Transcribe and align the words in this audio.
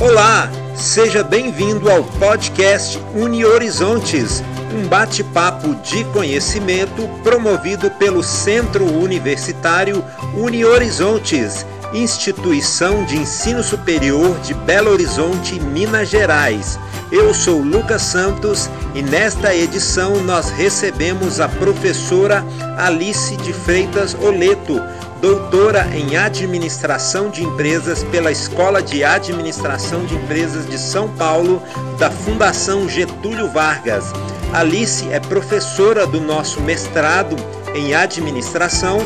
Olá, 0.00 0.50
seja 0.74 1.22
bem-vindo 1.22 1.90
ao 1.90 2.02
podcast 2.02 2.98
Uni 3.14 3.44
Horizontes, 3.44 4.42
um 4.74 4.88
bate-papo 4.88 5.74
de 5.82 6.04
conhecimento 6.04 7.06
promovido 7.22 7.90
pelo 7.90 8.22
Centro 8.22 8.90
Universitário 8.90 10.02
Uni 10.34 10.64
Horizontes, 10.64 11.66
instituição 11.92 13.04
de 13.04 13.18
ensino 13.18 13.62
superior 13.62 14.38
de 14.38 14.54
Belo 14.54 14.90
Horizonte, 14.90 15.60
Minas 15.60 16.08
Gerais. 16.08 16.78
Eu 17.12 17.34
sou 17.34 17.60
Lucas 17.60 18.00
Santos 18.00 18.70
e 18.94 19.02
nesta 19.02 19.54
edição 19.54 20.16
nós 20.22 20.48
recebemos 20.48 21.40
a 21.40 21.48
professora 21.48 22.42
Alice 22.78 23.36
de 23.36 23.52
Freitas 23.52 24.14
Oleto 24.14 24.80
doutora 25.20 25.86
em 25.94 26.16
Administração 26.16 27.28
de 27.28 27.44
Empresas 27.44 28.02
pela 28.04 28.32
Escola 28.32 28.82
de 28.82 29.04
Administração 29.04 30.04
de 30.06 30.14
Empresas 30.14 30.66
de 30.66 30.78
São 30.78 31.08
Paulo, 31.08 31.62
da 31.98 32.10
Fundação 32.10 32.88
Getúlio 32.88 33.50
Vargas. 33.50 34.06
Alice 34.52 35.06
é 35.10 35.20
professora 35.20 36.06
do 36.06 36.20
nosso 36.20 36.60
mestrado 36.62 37.36
em 37.74 37.94
Administração 37.94 38.98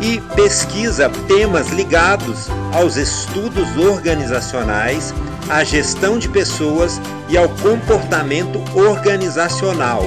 e 0.00 0.20
pesquisa 0.34 1.10
temas 1.26 1.70
ligados 1.70 2.48
aos 2.72 2.96
estudos 2.96 3.76
organizacionais, 3.78 5.14
à 5.48 5.64
gestão 5.64 6.18
de 6.18 6.28
pessoas 6.28 7.00
e 7.28 7.36
ao 7.36 7.48
comportamento 7.48 8.62
organizacional. 8.74 10.02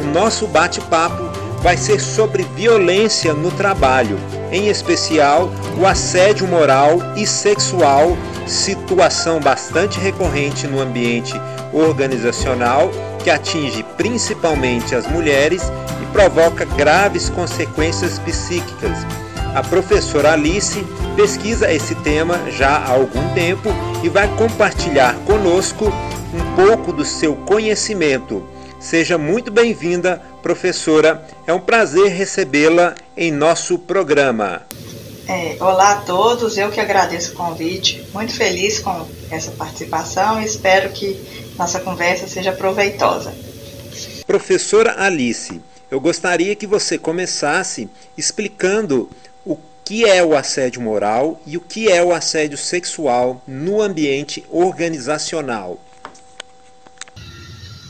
O 0.00 0.04
nosso 0.04 0.46
bate-papo 0.46 1.27
vai 1.68 1.76
ser 1.76 2.00
sobre 2.00 2.44
violência 2.56 3.34
no 3.34 3.50
trabalho, 3.50 4.18
em 4.50 4.68
especial 4.68 5.50
o 5.78 5.84
assédio 5.86 6.48
moral 6.48 6.96
e 7.14 7.26
sexual, 7.26 8.16
situação 8.46 9.38
bastante 9.38 10.00
recorrente 10.00 10.66
no 10.66 10.80
ambiente 10.80 11.34
organizacional 11.70 12.90
que 13.22 13.28
atinge 13.28 13.82
principalmente 13.98 14.94
as 14.94 15.06
mulheres 15.08 15.62
e 16.02 16.06
provoca 16.10 16.64
graves 16.64 17.28
consequências 17.28 18.18
psíquicas. 18.18 19.06
A 19.54 19.62
professora 19.62 20.32
Alice 20.32 20.82
pesquisa 21.16 21.70
esse 21.70 21.94
tema 21.96 22.40
já 22.50 22.78
há 22.78 22.92
algum 22.92 23.28
tempo 23.34 23.68
e 24.02 24.08
vai 24.08 24.26
compartilhar 24.36 25.14
conosco 25.26 25.92
um 26.32 26.56
pouco 26.56 26.94
do 26.94 27.04
seu 27.04 27.36
conhecimento. 27.36 28.42
Seja 28.80 29.18
muito 29.18 29.50
bem-vinda, 29.50 30.22
professora. 30.40 31.26
É 31.46 31.52
um 31.52 31.60
prazer 31.60 32.12
recebê-la 32.12 32.94
em 33.16 33.32
nosso 33.32 33.76
programa. 33.76 34.62
É, 35.26 35.56
olá 35.60 35.92
a 35.92 36.00
todos, 36.02 36.56
eu 36.56 36.70
que 36.70 36.80
agradeço 36.80 37.32
o 37.32 37.34
convite, 37.34 38.06
muito 38.14 38.32
feliz 38.34 38.78
com 38.78 39.06
essa 39.30 39.50
participação 39.50 40.40
e 40.40 40.44
espero 40.44 40.90
que 40.90 41.20
nossa 41.58 41.80
conversa 41.80 42.28
seja 42.28 42.52
proveitosa. 42.52 43.34
Professora 44.26 44.94
Alice, 44.96 45.60
eu 45.90 46.00
gostaria 46.00 46.54
que 46.54 46.66
você 46.66 46.96
começasse 46.96 47.90
explicando 48.16 49.10
o 49.44 49.58
que 49.84 50.08
é 50.08 50.22
o 50.22 50.36
assédio 50.36 50.80
moral 50.80 51.40
e 51.44 51.56
o 51.56 51.60
que 51.60 51.90
é 51.90 52.02
o 52.02 52.12
assédio 52.12 52.56
sexual 52.56 53.42
no 53.46 53.82
ambiente 53.82 54.44
organizacional. 54.50 55.78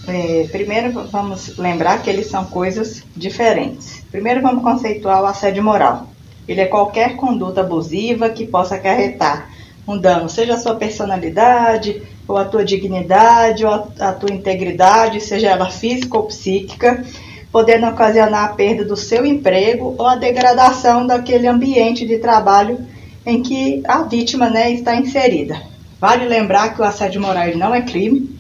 É, 0.09 0.48
primeiro 0.51 1.06
vamos 1.11 1.59
lembrar 1.59 2.03
que 2.03 2.09
eles 2.09 2.28
são 2.28 2.47
coisas 2.47 3.03
diferentes. 3.14 4.03
Primeiro 4.11 4.41
vamos 4.41 4.62
conceituar 4.62 5.23
o 5.23 5.27
assédio 5.27 5.62
moral. 5.62 6.09
Ele 6.48 6.62
é 6.62 6.67
qualquer 6.67 7.15
conduta 7.17 7.61
abusiva 7.61 8.31
que 8.31 8.47
possa 8.47 8.77
acarretar 8.77 9.50
um 9.87 9.98
dano, 9.98 10.28
seja 10.28 10.55
a 10.55 10.59
sua 10.59 10.75
personalidade, 10.75 12.03
ou 12.27 12.37
a 12.37 12.45
tua 12.45 12.65
dignidade, 12.65 13.65
ou 13.65 13.89
a 13.98 14.12
tua 14.12 14.31
integridade, 14.31 15.20
seja 15.20 15.49
ela 15.49 15.71
física 15.71 16.16
ou 16.16 16.25
psíquica, 16.25 17.04
podendo 17.53 17.87
ocasionar 17.87 18.44
a 18.44 18.53
perda 18.53 18.84
do 18.84 18.97
seu 18.97 19.25
emprego 19.25 19.94
ou 19.99 20.06
a 20.06 20.16
degradação 20.16 21.06
daquele 21.06 21.47
ambiente 21.47 22.06
de 22.06 22.19
trabalho 22.19 22.78
em 23.25 23.43
que 23.43 23.83
a 23.87 24.03
vítima 24.03 24.49
né, 24.49 24.71
está 24.71 24.94
inserida. 24.94 25.60
Vale 26.00 26.27
lembrar 26.27 26.75
que 26.75 26.81
o 26.81 26.84
assédio 26.84 27.21
moral 27.21 27.56
não 27.56 27.75
é 27.75 27.83
crime, 27.83 28.38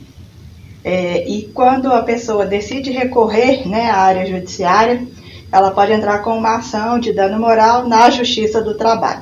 é, 0.90 1.28
e 1.28 1.42
quando 1.52 1.92
a 1.92 2.02
pessoa 2.02 2.46
decide 2.46 2.90
recorrer 2.90 3.68
né, 3.68 3.90
à 3.90 3.98
área 3.98 4.24
judiciária, 4.24 5.06
ela 5.52 5.70
pode 5.70 5.92
entrar 5.92 6.20
com 6.20 6.38
uma 6.38 6.56
ação 6.56 6.98
de 6.98 7.12
dano 7.12 7.38
moral 7.38 7.86
na 7.86 8.08
Justiça 8.08 8.62
do 8.62 8.72
Trabalho. 8.72 9.20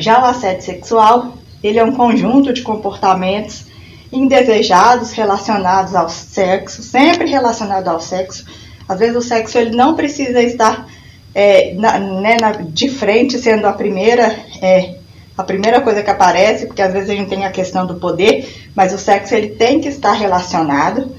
Já 0.00 0.20
o 0.20 0.24
assédio 0.24 0.64
sexual, 0.64 1.34
ele 1.62 1.78
é 1.78 1.84
um 1.84 1.94
conjunto 1.94 2.52
de 2.52 2.62
comportamentos 2.62 3.66
indesejados 4.12 5.12
relacionados 5.12 5.94
ao 5.94 6.08
sexo, 6.08 6.82
sempre 6.82 7.30
relacionado 7.30 7.86
ao 7.86 8.00
sexo. 8.00 8.44
Às 8.88 8.98
vezes 8.98 9.14
o 9.14 9.22
sexo 9.22 9.58
ele 9.58 9.76
não 9.76 9.94
precisa 9.94 10.42
estar 10.42 10.88
é, 11.36 11.72
na, 11.74 12.00
né, 12.00 12.36
na, 12.40 12.50
de 12.50 12.88
frente, 12.88 13.38
sendo 13.38 13.64
a 13.68 13.72
primeira 13.72 14.34
é, 14.60 14.96
a 15.38 15.44
primeira 15.44 15.80
coisa 15.80 16.02
que 16.02 16.10
aparece, 16.10 16.66
porque 16.66 16.82
às 16.82 16.92
vezes 16.92 17.08
a 17.08 17.14
gente 17.14 17.28
tem 17.28 17.44
a 17.44 17.52
questão 17.52 17.86
do 17.86 17.94
poder, 17.94 18.68
mas 18.74 18.92
o 18.92 18.98
sexo 18.98 19.36
ele 19.36 19.50
tem 19.50 19.80
que 19.80 19.86
estar 19.86 20.12
relacionado. 20.12 21.14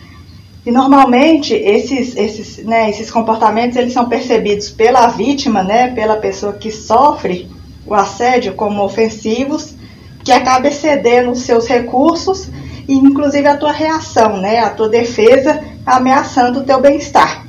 E 0.66 0.72
normalmente 0.72 1.54
esses, 1.54 2.18
esses, 2.18 2.58
né, 2.66 2.90
esses 2.90 3.10
comportamentos 3.10 3.78
eles 3.78 3.94
são 3.94 4.10
percebidos 4.10 4.70
pela 4.70 5.08
vítima, 5.08 5.64
né, 5.64 5.92
pela 5.92 6.18
pessoa 6.18 6.52
que 6.52 6.70
sofre 6.70 7.50
o 7.88 7.96
assédio 7.96 8.56
como 8.56 8.84
ofensivos, 8.84 9.74
que 10.22 10.34
acaba 10.34 10.68
excedendo 10.68 11.32
os 11.32 11.40
seus 11.40 11.66
recursos 11.66 12.50
e 12.90 12.96
inclusive 12.96 13.48
a 13.48 13.56
tua 13.56 13.72
reação, 13.72 14.36
né, 14.36 14.60
a 14.60 14.70
tua 14.70 14.90
defesa 14.90 15.64
ameaçando 15.86 16.60
o 16.60 16.64
teu 16.66 16.82
bem-estar. 16.82 17.46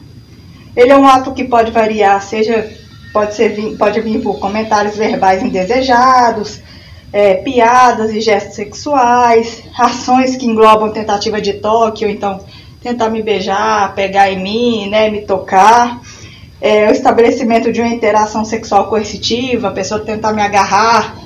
Ele 0.77 0.93
é 0.93 0.97
um 0.97 1.07
ato 1.07 1.33
que 1.33 1.43
pode 1.43 1.73
variar, 1.73 2.23
seja 2.23 2.71
pode, 3.12 3.34
ser, 3.34 3.76
pode 3.76 4.00
vir 4.00 4.21
por 4.21 4.38
comentários 4.38 4.97
verbais 4.97 5.43
indesejados, 5.43 6.60
é, 7.12 7.34
piadas 7.34 8.12
e 8.15 8.21
gestos 8.21 8.54
sexuais, 8.54 9.62
ações 9.78 10.37
que 10.37 10.47
englobam 10.47 10.91
tentativa 10.91 11.41
de 11.41 11.54
toque, 11.54 12.04
ou 12.04 12.10
então 12.10 12.41
tentar 12.82 13.10
me 13.10 13.22
beijar, 13.22 13.94
pegar 13.94 14.31
em 14.31 14.43
mim, 14.43 14.88
né, 14.88 15.10
me 15.10 15.22
tocar. 15.22 16.00
É, 16.60 16.88
o 16.88 16.93
estabelecimento 16.93 17.72
de 17.72 17.81
uma 17.81 17.93
interação 17.93 18.44
sexual 18.44 18.88
coercitiva, 18.88 19.69
a 19.69 19.72
pessoa 19.72 20.00
tentar 20.00 20.32
me 20.32 20.42
agarrar, 20.42 21.16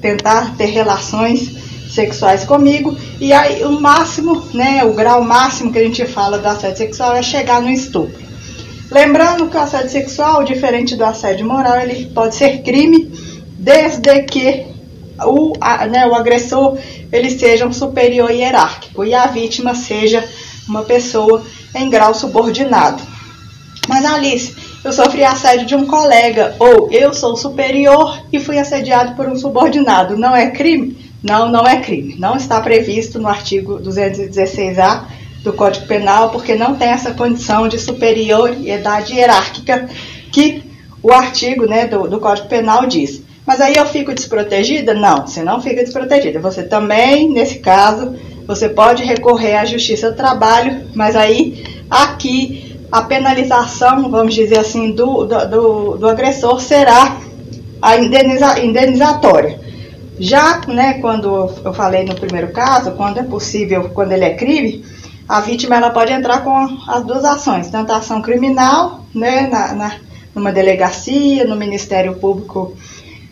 tentar 0.00 0.56
ter 0.56 0.66
relações 0.66 1.64
sexuais 1.90 2.44
comigo. 2.44 2.96
E 3.20 3.32
aí 3.32 3.64
o 3.64 3.80
máximo, 3.80 4.42
né, 4.52 4.84
o 4.84 4.92
grau 4.92 5.22
máximo 5.22 5.72
que 5.72 5.78
a 5.78 5.84
gente 5.84 6.04
fala 6.06 6.38
do 6.38 6.46
assédio 6.46 6.78
sexual 6.78 7.14
é 7.14 7.22
chegar 7.22 7.60
no 7.60 7.70
estupro. 7.70 8.23
Lembrando 8.90 9.48
que 9.48 9.56
o 9.56 9.60
assédio 9.60 9.90
sexual, 9.90 10.44
diferente 10.44 10.96
do 10.96 11.04
assédio 11.04 11.46
moral, 11.46 11.78
ele 11.80 12.06
pode 12.06 12.34
ser 12.34 12.62
crime 12.62 13.10
desde 13.58 14.22
que 14.22 14.66
o, 15.24 15.54
a, 15.60 15.86
né, 15.86 16.06
o 16.06 16.14
agressor 16.14 16.76
ele 17.12 17.30
seja 17.30 17.66
um 17.66 17.72
superior 17.72 18.30
hierárquico 18.30 19.04
e 19.04 19.14
a 19.14 19.26
vítima 19.26 19.74
seja 19.74 20.26
uma 20.68 20.82
pessoa 20.82 21.42
em 21.74 21.88
grau 21.88 22.14
subordinado. 22.14 23.02
Mas 23.88 24.04
Alice, 24.04 24.54
eu 24.84 24.92
sofri 24.92 25.24
assédio 25.24 25.66
de 25.66 25.74
um 25.74 25.86
colega, 25.86 26.56
ou 26.58 26.90
eu 26.90 27.12
sou 27.14 27.36
superior 27.36 28.22
e 28.32 28.38
fui 28.38 28.58
assediado 28.58 29.14
por 29.14 29.26
um 29.28 29.36
subordinado. 29.36 30.16
Não 30.16 30.34
é 30.34 30.50
crime? 30.50 30.96
Não, 31.22 31.48
não 31.50 31.66
é 31.66 31.80
crime. 31.80 32.16
Não 32.18 32.36
está 32.36 32.60
previsto 32.60 33.18
no 33.18 33.28
artigo 33.28 33.80
216A 33.80 35.04
do 35.44 35.52
Código 35.52 35.86
Penal, 35.86 36.30
porque 36.30 36.54
não 36.54 36.74
tem 36.74 36.88
essa 36.88 37.12
condição 37.12 37.68
de 37.68 37.78
superioridade 37.78 39.12
hierárquica 39.12 39.88
que 40.32 40.64
o 41.02 41.12
artigo 41.12 41.66
né, 41.66 41.86
do, 41.86 42.08
do 42.08 42.18
Código 42.18 42.48
Penal 42.48 42.86
diz. 42.86 43.22
Mas 43.46 43.60
aí 43.60 43.76
eu 43.76 43.84
fico 43.84 44.14
desprotegida? 44.14 44.94
Não, 44.94 45.26
você 45.26 45.42
não 45.44 45.60
fica 45.60 45.84
desprotegida. 45.84 46.40
Você 46.40 46.62
também, 46.62 47.30
nesse 47.30 47.58
caso, 47.58 48.16
você 48.46 48.70
pode 48.70 49.04
recorrer 49.04 49.56
à 49.56 49.66
Justiça 49.66 50.10
do 50.10 50.16
Trabalho, 50.16 50.86
mas 50.94 51.14
aí 51.14 51.62
aqui 51.90 52.80
a 52.90 53.02
penalização, 53.02 54.10
vamos 54.10 54.34
dizer 54.34 54.58
assim, 54.58 54.92
do, 54.92 55.26
do, 55.26 55.98
do 55.98 56.08
agressor 56.08 56.58
será 56.58 57.18
a 57.82 57.98
indeniza, 57.98 58.60
indenizatória. 58.60 59.60
Já, 60.18 60.62
né, 60.68 60.94
quando 61.00 61.50
eu 61.62 61.74
falei 61.74 62.04
no 62.04 62.14
primeiro 62.14 62.50
caso, 62.50 62.92
quando 62.92 63.18
é 63.18 63.22
possível, 63.24 63.90
quando 63.92 64.12
ele 64.12 64.24
é 64.24 64.34
crime, 64.34 64.82
a 65.28 65.40
vítima 65.40 65.76
ela 65.76 65.90
pode 65.90 66.12
entrar 66.12 66.42
com 66.42 66.56
as 66.88 67.04
duas 67.04 67.24
ações, 67.24 67.68
tanto 67.68 67.92
a 67.92 67.96
ação 67.96 68.20
criminal, 68.20 69.04
né, 69.14 69.48
na, 69.48 69.74
na 69.74 69.96
numa 70.34 70.52
delegacia, 70.52 71.44
no 71.44 71.54
Ministério 71.54 72.16
Público 72.16 72.76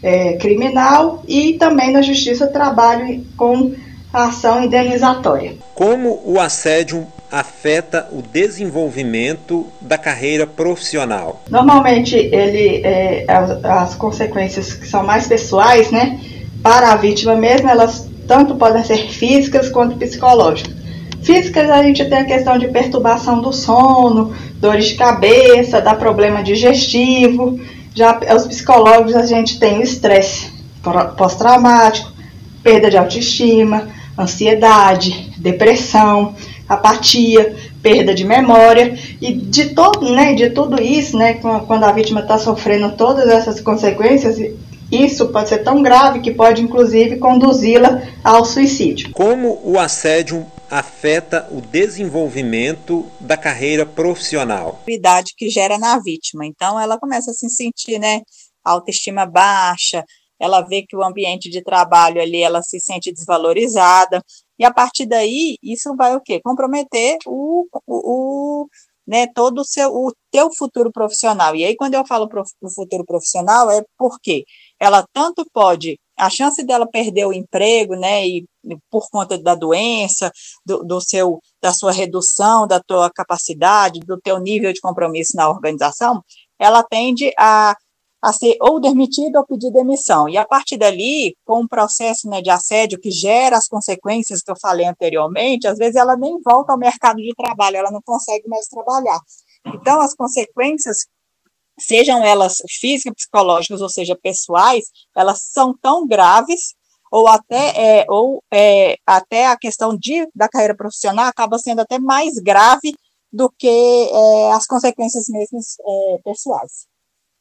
é, 0.02 0.34
Criminal 0.34 1.22
e 1.26 1.54
também 1.54 1.90
na 1.90 2.00
Justiça 2.00 2.46
Trabalho 2.46 3.24
com 3.36 3.72
a 4.12 4.26
ação 4.26 4.62
indenizatória. 4.62 5.54
Como 5.74 6.22
o 6.24 6.38
assédio 6.38 7.06
afeta 7.30 8.08
o 8.12 8.20
desenvolvimento 8.20 9.66
da 9.80 9.96
carreira 9.96 10.46
profissional? 10.46 11.42
Normalmente 11.48 12.14
ele 12.14 12.82
é, 12.84 13.24
as, 13.26 13.64
as 13.64 13.94
consequências 13.94 14.74
que 14.74 14.86
são 14.86 15.02
mais 15.02 15.26
pessoais, 15.26 15.90
né, 15.90 16.20
para 16.62 16.92
a 16.92 16.96
vítima 16.96 17.34
mesmo, 17.34 17.68
elas 17.68 18.08
tanto 18.28 18.54
podem 18.54 18.84
ser 18.84 19.08
físicas 19.08 19.68
quanto 19.68 19.96
psicológicas. 19.96 20.81
Físicas, 21.22 21.70
a 21.70 21.82
gente 21.82 22.04
tem 22.04 22.18
a 22.18 22.24
questão 22.24 22.58
de 22.58 22.68
perturbação 22.68 23.40
do 23.40 23.52
sono, 23.52 24.34
dores 24.56 24.86
de 24.86 24.94
cabeça, 24.94 25.80
dá 25.80 25.94
problema 25.94 26.42
digestivo. 26.42 27.60
Já 27.94 28.18
os 28.34 28.46
psicológicos, 28.46 29.14
a 29.14 29.26
gente 29.26 29.58
tem 29.58 29.78
o 29.78 29.82
estresse 29.82 30.50
pós-traumático, 31.16 32.10
perda 32.62 32.90
de 32.90 32.96
autoestima, 32.96 33.88
ansiedade, 34.18 35.32
depressão, 35.38 36.34
apatia, 36.68 37.54
perda 37.82 38.14
de 38.14 38.24
memória 38.24 38.98
e 39.20 39.32
de 39.32 39.70
todo, 39.70 40.10
né, 40.10 40.34
de 40.34 40.50
tudo 40.50 40.80
isso, 40.80 41.16
né, 41.16 41.34
quando 41.34 41.84
a 41.84 41.92
vítima 41.92 42.20
está 42.20 42.38
sofrendo 42.38 42.92
todas 42.92 43.28
essas 43.28 43.60
consequências, 43.60 44.38
isso 44.90 45.26
pode 45.28 45.48
ser 45.48 45.58
tão 45.58 45.82
grave 45.82 46.20
que 46.20 46.30
pode 46.30 46.62
inclusive 46.62 47.16
conduzi-la 47.16 48.02
ao 48.22 48.44
suicídio. 48.44 49.10
Como 49.12 49.60
o 49.64 49.78
assédio 49.78 50.46
afeta 50.72 51.46
o 51.50 51.60
desenvolvimento 51.60 53.06
da 53.20 53.36
carreira 53.36 53.84
profissional? 53.84 54.70
A 54.70 54.84
que 55.36 55.50
gera 55.50 55.76
na 55.76 55.98
vítima. 55.98 56.46
Então 56.46 56.80
ela 56.80 56.98
começa 56.98 57.30
a 57.30 57.34
se 57.34 57.50
sentir, 57.50 57.98
né, 57.98 58.22
autoestima 58.64 59.26
baixa, 59.26 60.02
ela 60.40 60.62
vê 60.62 60.82
que 60.82 60.96
o 60.96 61.04
ambiente 61.04 61.50
de 61.50 61.62
trabalho 61.62 62.22
ali 62.22 62.42
ela 62.42 62.62
se 62.62 62.80
sente 62.80 63.12
desvalorizada, 63.12 64.22
e 64.58 64.64
a 64.64 64.72
partir 64.72 65.04
daí 65.04 65.56
isso 65.62 65.94
vai 65.94 66.16
o 66.16 66.20
quê? 66.22 66.40
Comprometer 66.42 67.18
o, 67.26 67.66
o, 67.86 68.62
o 68.64 68.66
né, 69.06 69.26
todo 69.26 69.58
o 69.58 69.64
seu 69.64 69.90
o 69.90 70.10
teu 70.30 70.48
futuro 70.56 70.90
profissional. 70.90 71.54
E 71.54 71.66
aí 71.66 71.76
quando 71.76 71.94
eu 71.94 72.06
falo 72.06 72.28
pro, 72.28 72.42
o 72.62 72.70
futuro 72.72 73.04
profissional 73.04 73.70
é 73.70 73.82
porque 73.98 74.44
ela 74.80 75.04
tanto 75.12 75.44
pode 75.52 75.98
a 76.18 76.30
chance 76.30 76.62
dela 76.64 76.86
perder 76.86 77.26
o 77.26 77.32
emprego, 77.32 77.96
né, 77.96 78.26
e 78.26 78.46
por 78.90 79.08
conta 79.10 79.36
da 79.38 79.54
doença, 79.54 80.30
do, 80.64 80.84
do, 80.84 81.00
seu, 81.00 81.40
da 81.60 81.72
sua 81.72 81.92
redução, 81.92 82.66
da 82.66 82.80
tua 82.80 83.10
capacidade, 83.10 84.00
do 84.00 84.20
teu 84.20 84.38
nível 84.38 84.72
de 84.72 84.80
compromisso 84.80 85.36
na 85.36 85.48
organização, 85.48 86.22
ela 86.58 86.82
tende 86.82 87.32
a 87.38 87.76
a 88.22 88.32
ser 88.32 88.56
ou 88.60 88.78
demitida 88.78 89.40
ou 89.40 89.44
pedir 89.44 89.72
demissão. 89.72 90.28
E 90.28 90.36
a 90.36 90.46
partir 90.46 90.76
dali, 90.76 91.36
com 91.44 91.62
um 91.62 91.66
processo 91.66 92.30
né, 92.30 92.40
de 92.40 92.50
assédio 92.50 93.00
que 93.00 93.10
gera 93.10 93.56
as 93.56 93.66
consequências 93.66 94.40
que 94.40 94.50
eu 94.50 94.54
falei 94.56 94.86
anteriormente, 94.86 95.66
às 95.66 95.76
vezes 95.76 95.96
ela 95.96 96.16
nem 96.16 96.40
volta 96.40 96.72
ao 96.72 96.78
mercado 96.78 97.16
de 97.16 97.34
trabalho, 97.34 97.78
ela 97.78 97.90
não 97.90 98.00
consegue 98.00 98.48
mais 98.48 98.66
trabalhar. 98.66 99.18
Então, 99.66 100.00
as 100.00 100.14
consequências, 100.14 100.98
sejam 101.86 102.24
elas 102.24 102.56
físicas, 102.80 103.14
psicológicas, 103.16 103.80
ou 103.80 103.88
seja, 103.88 104.18
pessoais, 104.20 104.84
elas 105.16 105.38
são 105.52 105.74
tão 105.80 106.06
graves 106.06 106.74
ou 107.10 107.28
até, 107.28 108.00
é, 108.00 108.06
ou, 108.08 108.42
é, 108.52 108.96
até 109.06 109.46
a 109.46 109.56
questão 109.56 109.96
de, 109.96 110.26
da 110.34 110.48
carreira 110.48 110.74
profissional 110.74 111.26
acaba 111.26 111.58
sendo 111.58 111.80
até 111.80 111.98
mais 111.98 112.34
grave 112.36 112.94
do 113.30 113.50
que 113.50 113.68
é, 113.68 114.52
as 114.52 114.66
consequências 114.66 115.24
mesmo 115.28 115.58
é, 115.58 116.18
pessoais. 116.24 116.86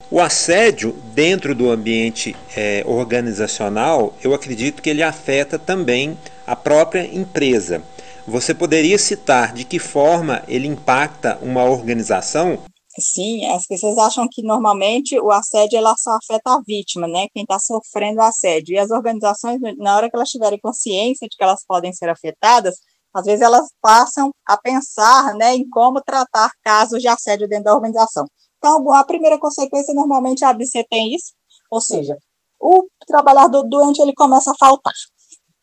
O 0.09 0.19
assédio 0.19 0.93
dentro 1.13 1.53
do 1.53 1.69
ambiente 1.69 2.35
é, 2.55 2.83
organizacional, 2.85 4.13
eu 4.23 4.33
acredito 4.33 4.81
que 4.81 4.89
ele 4.89 5.03
afeta 5.03 5.59
também 5.59 6.17
a 6.45 6.55
própria 6.55 7.05
empresa. 7.05 7.81
Você 8.27 8.53
poderia 8.53 8.97
citar 8.97 9.53
de 9.53 9.63
que 9.63 9.79
forma 9.79 10.43
ele 10.47 10.67
impacta 10.67 11.37
uma 11.41 11.63
organização? 11.63 12.59
Sim, 12.99 13.45
as 13.45 13.65
pessoas 13.65 13.97
acham 13.97 14.27
que 14.29 14.43
normalmente 14.43 15.17
o 15.19 15.31
assédio 15.31 15.77
ela 15.77 15.95
só 15.97 16.11
afeta 16.17 16.53
a 16.55 16.61
vítima, 16.65 17.07
né? 17.07 17.27
Quem 17.33 17.43
está 17.43 17.57
sofrendo 17.57 18.19
o 18.19 18.23
assédio. 18.23 18.73
E 18.73 18.77
as 18.77 18.91
organizações, 18.91 19.59
na 19.77 19.95
hora 19.95 20.09
que 20.09 20.15
elas 20.15 20.29
tiverem 20.29 20.59
consciência 20.59 21.27
de 21.27 21.37
que 21.37 21.43
elas 21.43 21.63
podem 21.65 21.93
ser 21.93 22.09
afetadas, 22.09 22.75
às 23.13 23.25
vezes 23.25 23.41
elas 23.41 23.69
passam 23.81 24.31
a 24.45 24.57
pensar 24.57 25.33
né, 25.35 25.55
em 25.55 25.67
como 25.69 26.01
tratar 26.01 26.51
casos 26.63 27.01
de 27.01 27.07
assédio 27.07 27.47
dentro 27.47 27.65
da 27.65 27.75
organização. 27.75 28.25
Então, 28.57 28.91
a 28.93 29.03
primeira 29.03 29.39
consequência 29.39 29.93
normalmente 29.93 30.43
é 30.43 30.47
a 30.47 30.53
você 30.53 30.83
tem 30.89 31.15
isso, 31.15 31.33
ou 31.69 31.81
seja, 31.81 32.15
o 32.59 32.87
trabalhador 33.07 33.63
doente 33.63 34.01
ele 34.01 34.13
começa 34.13 34.51
a 34.51 34.55
faltar. 34.57 34.93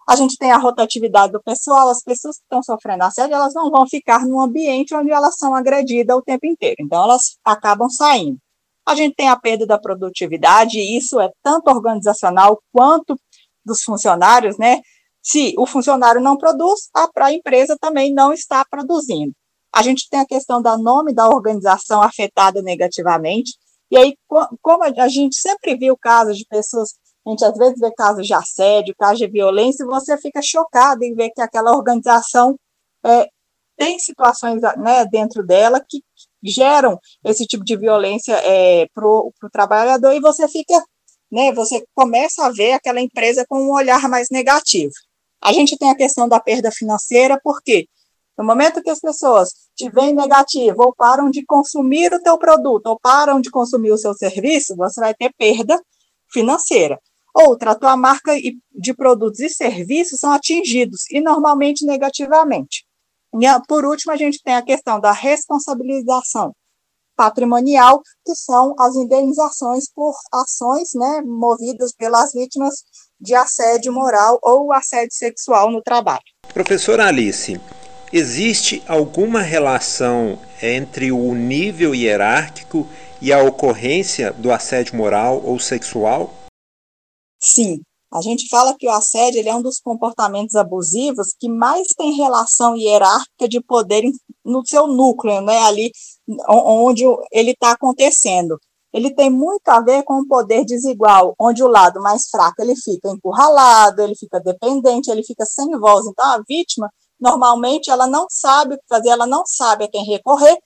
A 0.09 0.17
gente 0.17 0.39
tem 0.39 0.51
a 0.51 0.57
rotatividade 0.57 1.33
do 1.33 1.43
pessoal, 1.43 1.91
as 1.91 2.03
pessoas 2.03 2.39
que 2.39 2.43
estão 2.43 2.63
sofrendo 2.63 3.05
assédio, 3.05 3.35
elas 3.35 3.53
não 3.53 3.71
vão 3.71 3.87
ficar 3.87 4.25
num 4.27 4.41
ambiente 4.41 4.95
onde 4.95 5.11
elas 5.11 5.37
são 5.37 5.55
agredidas 5.55 6.17
o 6.17 6.23
tempo 6.23 6.47
inteiro, 6.47 6.77
então 6.81 7.05
elas 7.05 7.37
acabam 7.45 7.91
saindo. 7.91 8.39
A 8.87 8.95
gente 8.95 9.15
tem 9.15 9.29
a 9.29 9.39
perda 9.39 9.67
da 9.67 9.79
produtividade, 9.79 10.79
e 10.79 10.97
isso 10.97 11.21
é 11.21 11.31
tanto 11.43 11.69
organizacional 11.69 12.59
quanto 12.73 13.21
dos 13.63 13.83
funcionários, 13.83 14.57
né? 14.57 14.81
Se 15.23 15.53
o 15.59 15.67
funcionário 15.67 16.23
não 16.23 16.39
produz, 16.39 16.89
a, 16.95 17.31
empresa 17.31 17.77
também 17.79 18.11
não 18.11 18.33
está 18.33 18.65
produzindo. 18.65 19.35
A 19.75 19.83
gente 19.83 20.09
tem 20.09 20.21
a 20.21 20.27
questão 20.27 20.63
da 20.63 20.79
nome 20.79 21.13
da 21.13 21.29
organização 21.29 22.01
afetada 22.01 22.63
negativamente, 22.63 23.53
e 23.91 23.99
aí, 23.99 24.15
como 24.63 24.85
a 24.85 25.09
gente 25.09 25.39
sempre 25.39 25.77
viu 25.77 25.99
casos 25.99 26.39
de 26.39 26.47
pessoas, 26.47 26.95
a 27.29 27.31
gente 27.31 27.45
às 27.45 27.57
vezes 27.59 27.79
vê 27.79 27.93
casos 27.93 28.27
de 28.27 28.33
assédio, 28.33 28.95
casos 28.99 29.19
de 29.19 29.29
violência, 29.29 29.85
e 29.85 29.87
você 29.87 30.17
fica 30.17 30.41
chocado 30.41 31.05
em 31.05 31.15
ver 31.15 31.31
que 31.31 31.43
aquela 31.43 31.77
organização 31.77 32.59
é, 33.05 33.29
tem 33.77 33.99
situações 33.99 34.63
né, 34.79 35.05
dentro 35.11 35.45
dela 35.45 35.85
que 35.87 36.03
geram 36.43 36.99
esse 37.25 37.47
tipo 37.47 37.65
de 37.65 37.77
violência 37.77 38.33
é, 38.33 38.87
para 38.95 39.07
o 39.07 39.33
trabalhador, 39.53 40.13
e 40.13 40.21
você 40.21 40.49
fica, 40.49 40.83
né, 41.31 41.53
você 41.53 41.85
começa 41.95 42.47
a 42.47 42.51
ver 42.51 42.73
aquela 42.73 43.01
empresa 43.01 43.45
com 43.47 43.61
um 43.61 43.73
olhar 43.73 44.09
mais 44.09 44.29
negativo. 44.31 44.93
A 45.43 45.53
gente 45.53 45.77
tem 45.77 45.91
a 45.91 45.97
questão 45.97 46.29
da 46.29 46.41
perda 46.41 46.71
financeira, 46.73 47.39
por 47.45 47.63
quê? 47.63 47.87
No 48.39 48.45
momento 48.45 48.83
que 48.83 48.91
as 48.91 49.01
pessoas 49.01 49.51
te 49.77 49.91
veem 49.91 50.15
negativo 50.15 50.83
ou 50.83 50.95
param 50.95 51.29
de 51.29 51.45
consumir 51.45 52.13
o 52.15 52.23
teu 52.23 52.39
produto 52.39 52.87
ou 52.87 52.99
param 52.99 53.41
de 53.41 53.51
consumir 53.51 53.91
o 53.91 53.99
seu 53.99 54.15
serviço, 54.15 54.77
você 54.77 55.01
vai 55.01 55.13
ter 55.13 55.33
perda 55.37 55.79
financeira. 56.33 56.99
Outra, 57.41 57.73
a 57.73 57.75
tua 57.75 57.97
marca 57.97 58.33
de 58.75 58.95
produtos 58.95 59.41
e 59.41 59.49
serviços 59.49 60.19
são 60.21 60.33
atingidos 60.33 61.09
e 61.11 61.21
normalmente 61.21 61.85
negativamente. 61.85 62.85
E 63.35 63.47
por 63.69 63.85
último, 63.85 64.13
a 64.13 64.17
gente 64.17 64.43
tem 64.43 64.55
a 64.55 64.63
questão 64.63 64.99
da 64.99 65.13
responsabilização 65.13 66.53
patrimonial, 67.17 68.01
que 68.25 68.35
são 68.35 68.75
as 68.79 68.95
indenizações 68.95 69.91
por 69.93 70.15
ações 70.33 70.91
né, 70.95 71.21
movidas 71.25 71.93
pelas 71.93 72.33
vítimas 72.33 72.75
de 73.21 73.35
assédio 73.35 73.93
moral 73.93 74.39
ou 74.43 74.73
assédio 74.73 75.13
sexual 75.13 75.71
no 75.71 75.83
trabalho. 75.83 76.23
Professora 76.55 77.07
Alice, 77.07 77.61
Existe 78.11 78.83
alguma 78.89 79.43
relação 79.43 80.39
entre 80.63 81.13
o 81.13 81.35
nível 81.35 81.95
hierárquico 81.95 82.87
e 83.21 83.31
a 83.31 83.43
ocorrência 83.43 84.33
do 84.33 84.51
assédio 84.51 84.97
moral 84.97 85.43
ou 85.45 85.59
sexual? 85.61 86.33
Sim. 87.41 87.81
A 88.11 88.23
gente 88.23 88.49
fala 88.49 88.75
que 88.75 88.89
o 88.89 88.91
assédio 88.91 89.47
é 89.47 89.55
um 89.55 89.61
dos 89.61 89.81
comportamentos 89.81 90.55
abusivos 90.55 91.35
que 91.39 91.49
mais 91.49 91.89
tem 91.89 92.15
relação 92.15 92.75
hierárquica 92.75 93.47
de 93.47 93.61
poder 93.61 94.03
no 94.45 94.67
seu 94.67 94.87
núcleo, 94.87 95.43
né, 95.43 95.59
ali 95.59 95.93
onde 96.49 97.05
ele 97.31 97.51
está 97.51 97.73
acontecendo. 97.73 98.59
Ele 98.95 99.15
tem 99.15 99.29
muito 99.29 99.69
a 99.69 99.81
ver 99.83 100.03
com 100.05 100.21
o 100.21 100.27
poder 100.27 100.65
desigual, 100.65 101.35
onde 101.39 101.63
o 101.63 101.69
lado 101.69 102.01
mais 102.01 102.29
fraco 102.31 102.63
ele 102.63 102.75
fica 102.75 103.11
encurralado, 103.11 104.01
ele 104.01 104.15
fica 104.17 104.41
dependente, 104.41 105.11
ele 105.11 105.23
fica 105.23 105.45
sem 105.45 105.69
voz. 105.79 106.07
Então 106.07 106.25
a 106.25 106.43
vítima 106.49 106.89
normalmente 107.21 107.91
ela 107.91 108.07
não 108.07 108.27
sabe 108.31 108.75
o 108.75 108.79
que 108.79 108.85
fazer, 108.89 109.11
ela 109.11 109.27
não 109.27 109.45
sabe 109.47 109.85
a 109.85 109.89
quem 109.89 110.05
recorrer, 110.05 110.57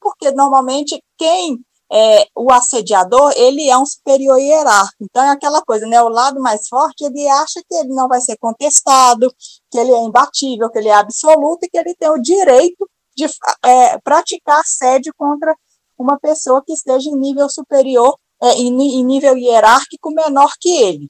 porque 0.00 0.30
normalmente 0.30 1.02
quem 1.18 1.58
é 1.92 2.26
o 2.34 2.50
assediador, 2.50 3.32
ele 3.36 3.68
é 3.68 3.76
um 3.76 3.84
superior 3.84 4.38
hierárquico. 4.38 5.04
Então 5.04 5.22
é 5.22 5.30
aquela 5.30 5.60
coisa, 5.62 5.86
né? 5.86 6.02
O 6.02 6.08
lado 6.08 6.40
mais 6.40 6.66
forte, 6.66 7.04
ele 7.04 7.28
acha 7.28 7.60
que 7.68 7.74
ele 7.74 7.90
não 7.90 8.08
vai 8.08 8.20
ser 8.20 8.36
contestado, 8.38 9.32
que 9.70 9.78
ele 9.78 9.92
é 9.92 10.02
imbatível, 10.02 10.70
que 10.70 10.78
ele 10.78 10.88
é 10.88 10.94
absoluto 10.94 11.64
e 11.64 11.68
que 11.68 11.76
ele 11.76 11.94
tem 11.94 12.08
o 12.08 12.22
direito 12.22 12.88
de 13.14 13.26
é, 13.64 13.98
praticar 13.98 14.60
assédio 14.60 15.12
contra 15.16 15.54
uma 15.98 16.18
pessoa 16.18 16.62
que 16.64 16.72
esteja 16.72 17.10
em 17.10 17.16
nível 17.16 17.48
superior, 17.50 18.16
é, 18.42 18.54
em, 18.54 18.68
em 18.68 19.04
nível 19.04 19.36
hierárquico 19.36 20.10
menor 20.10 20.52
que 20.58 20.70
ele. 20.70 21.08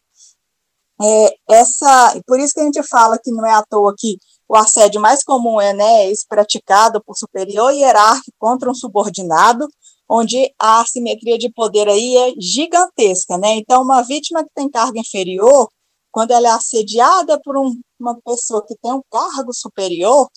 É, 1.01 1.35
essa, 1.51 2.21
por 2.27 2.39
isso 2.39 2.55
que 2.55 2.61
a 2.61 2.65
gente 2.65 2.83
fala 2.83 3.19
que 3.23 3.31
não 3.31 3.47
é 3.47 3.53
à 3.53 3.62
toa 3.62 3.95
que 3.97 4.19
o 4.49 4.57
assédio 4.57 5.01
mais 5.01 5.25
comum 5.25 5.61
é 5.61 5.73
né, 5.73 6.11
esse 6.11 6.27
praticado 6.29 7.03
por 7.03 7.17
superior 7.17 7.73
hierárquico 7.73 8.37
contra 8.39 8.71
um 8.71 8.75
subordinado, 8.75 9.67
onde 10.14 10.52
a 10.59 10.83
assimetria 10.83 11.38
de 11.38 11.50
poder 11.50 11.88
aí 11.88 12.14
é 12.19 12.35
gigantesca, 12.38 13.38
né? 13.38 13.54
Então, 13.54 13.83
uma 13.83 14.02
vítima 14.02 14.45
que 14.45 14.50
tem 14.54 14.71
carga 14.71 15.00
inferior, 15.00 15.71
quando 16.11 16.33
ela 16.33 16.49
é 16.49 16.50
assediada 16.50 17.40
por 17.42 17.57
um, 17.57 17.81
uma 17.99 18.21
pessoa 18.21 18.62
que 18.66 18.76
tem 18.76 18.92
um 18.92 19.00
cargo 19.11 19.54
superior, 19.54 20.28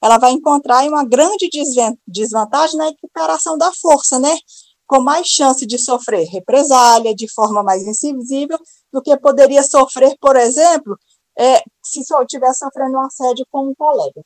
ela 0.00 0.18
vai 0.18 0.30
encontrar 0.30 0.86
uma 0.86 1.04
grande 1.04 1.48
desvantagem 2.06 2.76
na 2.76 2.90
equiparação 2.90 3.58
da 3.58 3.72
força, 3.72 4.20
né? 4.20 4.38
Com 4.86 5.00
mais 5.00 5.26
chance 5.26 5.66
de 5.66 5.78
sofrer 5.78 6.28
represália 6.28 7.12
de 7.12 7.26
forma 7.32 7.60
mais 7.60 7.82
invisível 8.04 8.58
do 8.92 9.02
que 9.02 9.16
poderia 9.16 9.64
sofrer, 9.64 10.14
por 10.20 10.36
exemplo, 10.36 10.96
é, 11.36 11.60
se 11.82 12.02
estiver 12.02 12.54
sofrendo 12.54 12.98
um 12.98 13.04
assédio 13.04 13.44
com 13.50 13.68
um 13.68 13.74
colega. 13.74 14.22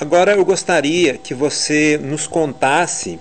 Agora 0.00 0.34
eu 0.34 0.44
gostaria 0.46 1.18
que 1.18 1.34
você 1.34 1.98
nos 1.98 2.26
contasse 2.26 3.20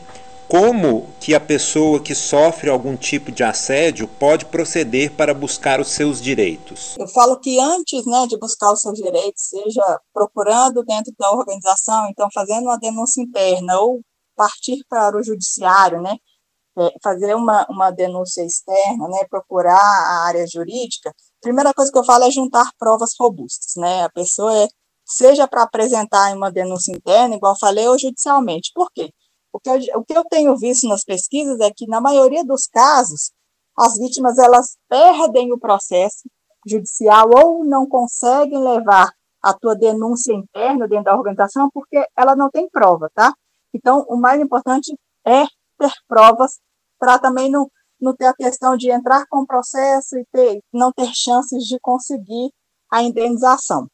como 0.54 1.12
que 1.20 1.34
a 1.34 1.40
pessoa 1.40 2.00
que 2.00 2.14
sofre 2.14 2.70
algum 2.70 2.96
tipo 2.96 3.32
de 3.32 3.44
assédio 3.44 4.08
pode 4.08 4.46
proceder 4.46 5.12
para 5.14 5.34
buscar 5.34 5.82
os 5.82 5.88
seus 5.88 6.22
direitos? 6.22 6.96
Eu 7.00 7.08
falo 7.08 7.40
que 7.40 7.60
antes 7.60 8.06
né, 8.06 8.28
de 8.28 8.38
buscar 8.38 8.72
os 8.72 8.82
seus 8.82 9.00
direitos, 9.00 9.42
seja 9.50 10.00
procurando 10.14 10.84
dentro 10.84 11.12
da 11.18 11.32
organização, 11.32 12.08
então 12.08 12.28
fazendo 12.32 12.66
uma 12.66 12.78
denúncia 12.78 13.20
interna 13.20 13.80
ou 13.80 14.02
partir 14.36 14.86
para 14.88 15.18
o 15.18 15.24
judiciário, 15.24 16.00
né, 16.04 16.18
é, 16.78 16.94
fazer 17.02 17.36
uma, 17.36 17.66
uma 17.68 17.90
denúncia 17.90 18.46
externa, 18.46 19.08
né, 19.08 19.26
procurar 19.28 19.74
a 19.74 20.26
área 20.28 20.46
jurídica, 20.46 21.10
a 21.10 21.42
primeira 21.42 21.74
coisa 21.74 21.92
que 21.92 21.98
eu 21.98 22.06
falo 22.06 22.26
é 22.26 22.30
juntar 22.30 22.70
provas 22.78 23.14
robustas, 23.20 23.74
né, 23.76 24.04
a 24.04 24.10
pessoa 24.12 24.56
é, 24.56 24.68
seja 25.04 25.48
para 25.48 25.64
apresentar 25.64 26.30
em 26.30 26.38
uma 26.38 26.52
denúncia 26.52 26.92
interna, 26.96 27.34
igual 27.34 27.58
falei, 27.60 27.88
ou 27.88 27.98
judicialmente. 27.98 28.70
Por 28.72 28.92
quê? 28.94 29.10
O 29.54 29.60
que, 29.60 29.70
eu, 29.70 30.00
o 30.00 30.04
que 30.04 30.18
eu 30.18 30.26
tenho 30.26 30.58
visto 30.58 30.88
nas 30.90 31.04
pesquisas 31.04 31.60
é 31.60 31.72
que, 31.72 31.86
na 31.88 32.02
maioria 32.02 32.44
dos 32.44 32.66
casos, 32.66 33.32
as 33.78 33.98
vítimas 34.00 34.40
elas 34.40 34.78
perdem 34.90 35.54
o 35.54 35.60
processo 35.60 36.28
judicial 36.66 37.30
ou 37.30 37.64
não 37.64 37.88
conseguem 37.88 38.58
levar 38.58 39.12
a 39.44 39.54
tua 39.54 39.76
denúncia 39.76 40.34
interna 40.34 40.88
dentro 40.88 41.06
da 41.06 41.16
organização 41.16 41.70
porque 41.72 42.04
ela 42.18 42.36
não 42.36 42.50
tem 42.50 42.68
prova, 42.70 43.12
tá? 43.14 43.34
Então, 43.74 44.06
o 44.08 44.16
mais 44.16 44.42
importante 44.42 44.98
é 45.26 45.46
ter 45.78 45.92
provas 46.08 46.60
para 46.98 47.20
também 47.20 47.52
não, 47.52 47.70
não 48.00 48.16
ter 48.16 48.26
a 48.26 48.34
questão 48.34 48.78
de 48.78 48.90
entrar 48.90 49.26
com 49.28 49.42
o 49.42 49.48
processo 49.48 50.18
e 50.18 50.26
ter, 50.32 50.62
não 50.74 50.92
ter 50.92 51.12
chances 51.14 51.64
de 51.66 51.78
conseguir 51.80 52.52
a 52.90 53.04
indenização. 53.04 53.88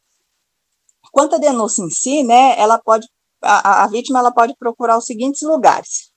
Quanto 1.12 1.36
à 1.36 1.40
denúncia 1.40 1.82
em 1.82 1.90
si, 1.90 2.24
né, 2.24 2.60
ela 2.60 2.80
pode 2.80 3.08
a, 3.42 3.84
a 3.84 3.88
vítima 3.88 4.20
ela 4.20 4.32
pode 4.32 4.56
procurar 4.58 4.98
os 4.98 5.06
seguintes 5.06 5.42
lugares. 5.42 6.12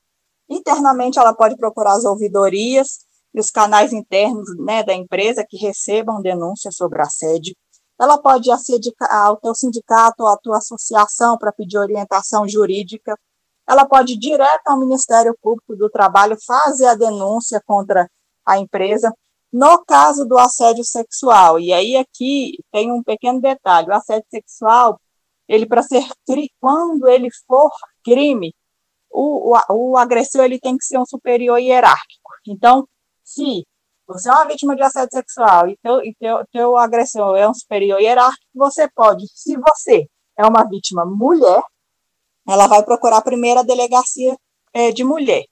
Internamente, 0.49 1.19
ela 1.19 1.35
pode 1.35 1.57
procurar 1.57 1.95
as 1.95 2.05
ouvidorias 2.05 3.00
e 3.35 3.41
os 3.41 3.50
canais 3.50 3.93
internos 3.93 4.49
né, 4.59 4.83
da 4.83 4.93
empresa 4.93 5.45
que 5.49 5.57
recebam 5.57 6.21
denúncias 6.21 6.76
sobre 6.76 7.00
assédio. 7.00 7.55
Ela 7.99 8.19
pode 8.19 8.50
aceder 8.50 8.93
ao 9.11 9.37
teu 9.37 9.55
sindicato 9.55 10.25
ou 10.25 10.29
à 10.29 10.37
tua 10.37 10.59
associação 10.59 11.38
para 11.38 11.52
pedir 11.52 11.79
orientação 11.79 12.47
jurídica. 12.49 13.19
Ela 13.67 13.87
pode 13.87 14.14
ir 14.14 14.19
direto 14.19 14.67
ao 14.67 14.79
Ministério 14.79 15.37
Público 15.41 15.76
do 15.76 15.88
Trabalho 15.88 16.37
fazer 16.45 16.87
a 16.87 16.95
denúncia 16.95 17.62
contra 17.64 18.11
a 18.45 18.59
empresa. 18.59 19.14
No 19.52 19.85
caso 19.85 20.26
do 20.26 20.38
assédio 20.38 20.85
sexual, 20.85 21.61
e 21.61 21.73
aí 21.73 21.97
aqui 21.97 22.59
tem 22.73 22.91
um 22.91 23.02
pequeno 23.02 23.41
detalhe, 23.41 23.88
o 23.88 23.95
assédio 23.95 24.26
sexual 24.31 24.99
ele 25.49 25.66
para 25.66 25.82
ser 25.82 26.04
quando 26.61 27.08
ele 27.08 27.28
for 27.46 27.70
crime, 28.04 28.54
o, 29.11 29.54
o, 29.54 29.92
o 29.92 29.96
agressor 29.96 30.44
ele 30.44 30.58
tem 30.58 30.76
que 30.76 30.84
ser 30.84 30.99
um 30.99 31.06
superior 31.06 31.58
hierárquico. 31.58 32.30
Então, 32.46 32.88
se 33.22 33.66
você 34.06 34.28
é 34.28 34.32
uma 34.32 34.46
vítima 34.46 34.75
de 34.75 34.82
assédio 34.82 35.11
sexual 35.12 35.68
e 35.68 35.76
teu, 35.82 36.04
e 36.04 36.14
teu, 36.18 36.44
teu 36.50 36.76
agressor 36.76 37.37
é 37.37 37.49
um 37.49 37.54
superior 37.54 38.00
hierárquico, 38.00 38.46
você 38.54 38.88
pode, 38.90 39.26
se 39.34 39.56
você 39.56 40.06
é 40.38 40.46
uma 40.46 40.64
vítima 40.68 41.04
mulher, 41.04 41.62
ela 42.49 42.66
vai 42.66 42.82
procurar 42.84 43.18
a 43.18 43.62
delegacia 43.62 44.37
é, 44.72 44.90
de 44.90 45.04
mulher. 45.04 45.44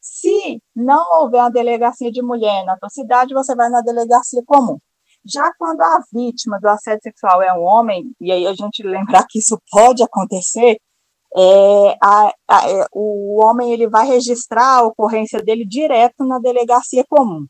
Se 0.00 0.60
não 0.74 1.20
houver 1.20 1.38
uma 1.38 1.50
delegacia 1.50 2.10
de 2.10 2.22
mulher 2.22 2.64
na 2.64 2.76
tua 2.76 2.90
cidade, 2.90 3.34
você 3.34 3.54
vai 3.54 3.68
na 3.68 3.80
delegacia 3.80 4.42
comum. 4.44 4.78
Já 5.24 5.52
quando 5.58 5.80
a 5.80 6.00
vítima 6.12 6.58
do 6.60 6.68
assédio 6.68 7.02
sexual 7.02 7.42
é 7.42 7.52
um 7.52 7.62
homem, 7.62 8.12
e 8.20 8.32
aí 8.32 8.46
a 8.46 8.54
gente 8.54 8.82
lembrar 8.82 9.24
que 9.28 9.38
isso 9.38 9.58
pode 9.70 10.02
acontecer, 10.02 10.76
é, 11.36 11.96
a, 12.02 12.32
a, 12.48 12.70
é, 12.70 12.86
o 12.92 13.40
homem 13.40 13.72
ele 13.72 13.88
vai 13.88 14.06
registrar 14.06 14.78
a 14.78 14.82
ocorrência 14.82 15.40
dele 15.42 15.64
direto 15.64 16.24
na 16.24 16.38
delegacia 16.38 17.04
comum. 17.08 17.46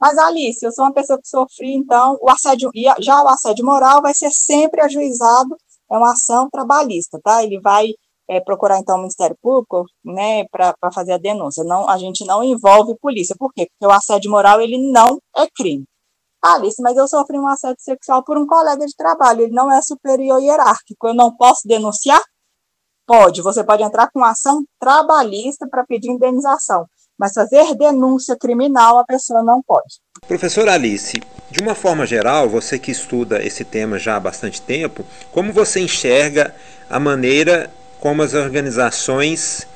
Mas, 0.00 0.18
Alice, 0.18 0.64
eu 0.64 0.72
sou 0.72 0.84
uma 0.84 0.92
pessoa 0.92 1.18
que 1.18 1.28
sofri, 1.28 1.74
então, 1.74 2.18
o 2.20 2.30
assédio, 2.30 2.70
já 3.00 3.22
o 3.22 3.28
assédio 3.28 3.64
moral 3.64 4.02
vai 4.02 4.14
ser 4.14 4.30
sempre 4.30 4.80
ajuizado, 4.82 5.56
é 5.90 5.96
uma 5.96 6.12
ação 6.12 6.48
trabalhista, 6.50 7.18
tá? 7.22 7.42
Ele 7.42 7.58
vai 7.60 7.88
é, 8.28 8.40
procurar, 8.40 8.78
então, 8.78 8.96
o 8.96 8.98
Ministério 8.98 9.36
Público, 9.40 9.84
né, 10.04 10.44
para 10.50 10.74
fazer 10.92 11.12
a 11.12 11.18
denúncia. 11.18 11.64
Não, 11.64 11.88
a 11.88 11.96
gente 11.96 12.24
não 12.26 12.42
envolve 12.44 12.96
polícia. 13.00 13.34
Por 13.38 13.52
quê? 13.52 13.66
Porque 13.66 13.92
o 13.92 13.96
assédio 13.96 14.30
moral, 14.30 14.60
ele 14.60 14.78
não 14.90 15.18
é 15.36 15.46
crime. 15.54 15.84
Alice, 16.42 16.80
mas 16.80 16.96
eu 16.96 17.08
sofri 17.08 17.38
um 17.38 17.48
assédio 17.48 17.80
sexual 17.80 18.22
por 18.22 18.38
um 18.38 18.46
colega 18.46 18.84
de 18.86 18.94
trabalho, 18.94 19.42
ele 19.42 19.52
não 19.52 19.70
é 19.72 19.80
superior 19.82 20.40
hierárquico, 20.40 21.08
eu 21.08 21.14
não 21.14 21.34
posso 21.34 21.66
denunciar? 21.66 22.22
Pode, 23.06 23.42
você 23.42 23.62
pode 23.62 23.82
entrar 23.82 24.10
com 24.12 24.24
ação 24.24 24.64
trabalhista 24.80 25.66
para 25.68 25.84
pedir 25.84 26.10
indenização, 26.10 26.86
mas 27.18 27.32
fazer 27.32 27.74
denúncia 27.74 28.36
criminal 28.36 28.98
a 28.98 29.04
pessoa 29.04 29.42
não 29.42 29.62
pode. 29.62 30.00
Professora 30.26 30.74
Alice, 30.74 31.14
de 31.50 31.60
uma 31.60 31.74
forma 31.74 32.04
geral, 32.04 32.48
você 32.48 32.78
que 32.78 32.90
estuda 32.90 33.44
esse 33.44 33.64
tema 33.64 33.98
já 33.98 34.16
há 34.16 34.20
bastante 34.20 34.60
tempo, 34.60 35.04
como 35.30 35.52
você 35.52 35.80
enxerga 35.80 36.54
a 36.90 36.98
maneira 36.98 37.70
como 38.00 38.22
as 38.22 38.34
organizações 38.34 39.66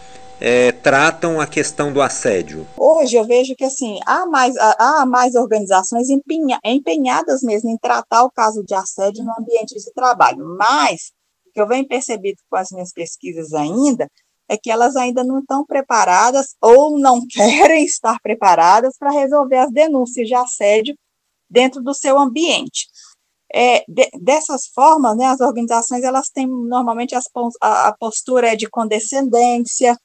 é, 0.41 0.73
tratam 0.73 1.39
a 1.39 1.47
questão 1.47 1.93
do 1.93 2.01
assédio? 2.01 2.67
Hoje 2.77 3.17
eu 3.17 3.25
vejo 3.25 3.55
que 3.55 3.65
assim 3.65 4.01
há 4.07 4.27
mais, 4.27 4.57
há 4.57 5.05
mais 5.05 5.35
organizações 5.35 6.09
empenha, 6.09 6.59
empenhadas 6.65 7.43
mesmo 7.43 7.69
em 7.69 7.77
tratar 7.77 8.25
o 8.25 8.31
caso 8.31 8.65
de 8.65 8.75
assédio 8.75 9.23
no 9.23 9.33
ambiente 9.39 9.75
de 9.75 9.93
trabalho, 9.93 10.57
mas 10.59 11.13
o 11.47 11.53
que 11.53 11.61
eu 11.61 11.69
venho 11.69 11.87
percebido 11.87 12.39
com 12.49 12.57
as 12.57 12.71
minhas 12.71 12.93
pesquisas 12.93 13.53
ainda 13.53 14.09
é 14.49 14.57
que 14.57 14.71
elas 14.71 14.97
ainda 14.97 15.23
não 15.23 15.41
estão 15.41 15.65
preparadas 15.65 16.57
ou 16.61 16.99
não 16.99 17.21
querem 17.31 17.85
estar 17.85 18.19
preparadas 18.23 18.97
para 18.99 19.13
resolver 19.13 19.59
as 19.59 19.71
denúncias 19.71 20.27
de 20.27 20.35
assédio 20.35 20.97
dentro 21.49 21.83
do 21.83 21.93
seu 21.93 22.19
ambiente. 22.19 22.89
É, 23.53 23.85
de, 23.89 24.09
dessas 24.21 24.69
formas, 24.73 25.17
né, 25.17 25.27
as 25.27 25.41
organizações 25.41 26.05
elas 26.05 26.29
têm 26.29 26.47
normalmente 26.47 27.17
as, 27.17 27.25
a, 27.61 27.89
a 27.89 27.97
postura 27.97 28.53
é 28.53 28.57
de 28.57 28.69
condescendência, 28.71 29.97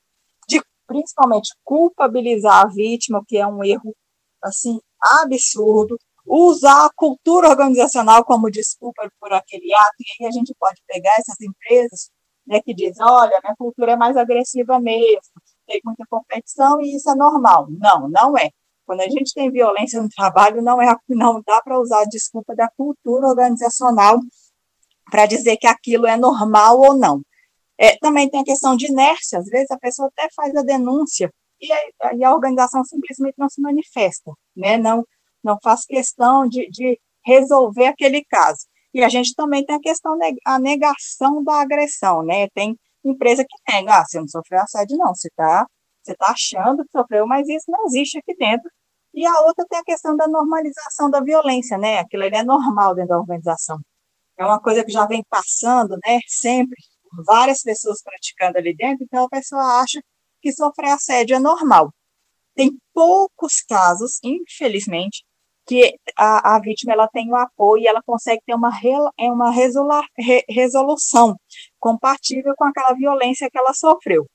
principalmente 0.88 1.54
culpabilizar 1.64 2.66
a 2.66 2.68
vítima, 2.68 3.24
que 3.28 3.38
é 3.38 3.48
um 3.48 3.64
erro 3.64 3.96
assim 4.44 4.80
absurdo, 5.02 5.98
usar 6.26 6.86
a 6.86 6.90
cultura 6.96 7.50
organizacional 7.50 8.24
como 8.26 8.50
desculpa 8.50 9.10
por 9.20 9.32
aquele 9.34 9.74
ato, 9.74 9.96
e 10.00 10.24
aí 10.24 10.28
a 10.28 10.32
gente 10.32 10.54
pode 10.60 10.82
pegar 10.88 11.14
essas 11.20 11.40
empresas 11.42 12.10
né, 12.48 12.62
que 12.62 12.74
dizem, 12.74 13.04
olha, 13.06 13.40
minha 13.44 13.56
cultura 13.56 13.94
é 13.94 13.96
mais 13.96 14.18
agressiva 14.18 14.80
mesmo, 14.80 15.22
tem 15.68 15.82
muita 15.84 16.06
competição 16.10 16.80
e 16.82 16.96
isso 16.96 17.10
é 17.10 17.16
normal. 17.16 17.68
Não, 17.70 18.08
não 18.10 18.38
é. 18.38 18.50
Quando 18.86 19.02
a 19.02 19.10
gente 19.10 19.34
tem 19.34 19.52
violência 19.52 20.02
no 20.02 20.10
trabalho, 20.10 20.62
não 20.62 20.80
é 20.82 20.96
não 21.10 21.42
dá 21.46 21.62
para 21.62 21.80
usar 21.80 22.02
a 22.02 22.06
desculpa 22.06 22.56
da 22.56 22.70
cultura 22.78 23.28
organizacional 23.28 24.20
para 25.10 25.26
dizer 25.26 25.58
que 25.58 25.68
aquilo 25.68 26.06
é 26.06 26.16
normal 26.18 26.80
ou 26.80 26.96
não. 26.96 27.22
É, 27.78 27.98
também 27.98 28.30
tem 28.30 28.42
a 28.42 28.46
questão 28.46 28.76
de 28.76 28.88
inércia, 28.88 29.40
às 29.40 29.46
vezes 29.48 29.70
a 29.72 29.78
pessoa 29.78 30.08
até 30.08 30.30
faz 30.36 30.56
a 30.56 30.64
denúncia 30.64 31.30
e 31.60 31.72
a, 31.72 32.14
e 32.16 32.24
a 32.24 32.34
organização 32.34 32.84
simplesmente 32.86 33.36
não 33.38 33.50
se 33.50 33.62
manifesta, 33.62 34.32
né? 34.56 34.78
não, 34.78 35.04
não 35.44 35.58
faz 35.64 35.86
questão 35.86 36.48
de, 36.48 36.70
de 36.70 37.00
resolver 37.26 37.88
aquele 37.88 38.24
caso. 38.26 38.66
E 38.94 39.04
a 39.04 39.10
gente 39.10 39.34
também 39.36 39.66
tem 39.66 39.76
a 39.76 39.80
questão 39.80 40.18
da 40.18 40.60
negação 40.60 41.44
da 41.44 41.56
agressão, 41.62 42.24
né? 42.24 42.48
Tem 42.54 42.78
empresa 43.04 43.44
que 43.44 43.74
nega, 43.74 44.00
ah, 44.00 44.06
você 44.06 44.20
não 44.20 44.28
sofreu 44.28 44.62
assédio, 44.62 44.98
não, 44.98 45.14
você 45.14 45.28
está 45.28 45.68
você 46.02 46.16
tá 46.16 46.28
achando 46.32 46.84
que 46.84 46.92
sofreu, 46.92 47.26
mas 47.28 47.48
isso 47.50 47.66
não 47.70 47.86
existe 47.88 48.20
aqui 48.20 48.36
dentro. 48.38 48.70
E 49.14 49.26
a 49.26 49.40
outra 49.42 49.66
tem 49.68 49.80
a 49.80 49.84
questão 49.84 50.16
da 50.16 50.28
normalização 50.28 51.10
da 51.10 51.22
violência, 51.22 51.78
né? 51.78 52.00
Aquilo 52.00 52.24
é 52.24 52.44
normal 52.44 52.96
dentro 52.96 53.10
da 53.10 53.20
organização. 53.20 53.80
É 54.38 54.46
uma 54.46 54.62
coisa 54.62 54.84
que 54.86 54.92
já 54.92 55.06
vem 55.08 55.24
passando, 55.30 55.98
né? 56.06 56.20
Sempre 56.28 56.78
várias 57.24 57.62
pessoas 57.62 58.02
praticando 58.02 58.58
ali 58.58 58.76
dentro, 58.76 59.04
então 59.04 59.26
a 59.26 59.30
pessoa 59.30 59.82
acha 59.82 60.02
que 60.42 60.52
sofrer 60.52 60.92
assédio 60.92 61.36
é 61.36 61.40
normal. 61.40 61.94
Tem 62.56 62.72
poucos 62.94 63.62
casos, 63.62 64.20
infelizmente, 64.24 65.24
que 65.66 65.98
a, 66.18 66.56
a 66.56 66.60
vítima 66.60 66.94
ela 66.94 67.08
tem 67.08 67.30
o 67.30 67.36
apoio 67.36 67.84
e 67.84 67.88
ela 67.88 68.02
consegue 68.04 68.42
ter 68.46 68.54
uma, 68.54 68.72
é 69.18 69.32
uma 69.32 69.52
resolução 70.48 71.36
compatível 71.80 72.54
com 72.56 72.66
aquela 72.66 72.94
violência 72.94 73.50
que 73.50 73.58
ela 73.58 73.74
sofreu. 73.74 74.26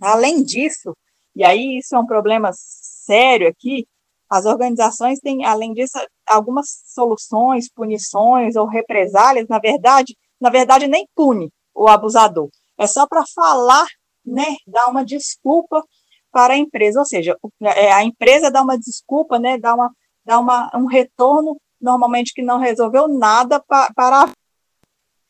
Além 0.00 0.42
disso, 0.42 0.96
e 1.36 1.44
aí 1.44 1.78
isso 1.78 1.94
é 1.94 1.98
um 1.98 2.06
problema 2.06 2.50
sério 2.54 3.48
aqui, 3.48 3.86
as 4.30 4.46
organizações 4.46 5.18
têm, 5.20 5.44
além 5.44 5.74
disso, 5.74 5.98
algumas 6.26 6.82
soluções, 6.86 7.68
punições 7.68 8.56
ou 8.56 8.66
represálias, 8.66 9.46
na 9.48 9.58
verdade, 9.58 10.16
na 10.40 10.48
verdade 10.48 10.86
nem 10.86 11.06
pune, 11.14 11.50
o 11.80 11.88
abusador. 11.88 12.50
É 12.78 12.86
só 12.86 13.06
para 13.06 13.24
falar, 13.34 13.86
né, 14.24 14.56
dar 14.66 14.88
uma 14.88 15.02
desculpa 15.04 15.82
para 16.30 16.54
a 16.54 16.56
empresa, 16.58 17.00
ou 17.00 17.06
seja, 17.06 17.36
é, 17.62 17.90
a 17.90 18.04
empresa 18.04 18.50
dá 18.50 18.62
uma 18.62 18.78
desculpa, 18.78 19.38
né, 19.38 19.58
dá, 19.58 19.74
uma, 19.74 19.90
dá 20.24 20.38
uma, 20.38 20.70
um 20.74 20.86
retorno 20.86 21.58
normalmente 21.80 22.34
que 22.34 22.42
não 22.42 22.58
resolveu 22.58 23.08
nada 23.08 23.58
pa, 23.60 23.90
para 23.94 24.30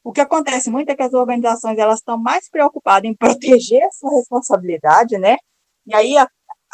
o 0.02 0.12
que 0.12 0.20
acontece 0.20 0.70
muito 0.70 0.90
é 0.90 0.96
que 0.96 1.02
as 1.02 1.14
organizações 1.14 1.78
elas 1.78 2.00
estão 2.00 2.18
mais 2.18 2.48
preocupadas 2.50 3.08
em 3.08 3.14
proteger 3.14 3.84
a 3.84 3.90
sua 3.92 4.10
responsabilidade, 4.16 5.18
né? 5.18 5.36
E 5.86 5.94
aí 5.94 6.18
a, 6.18 6.26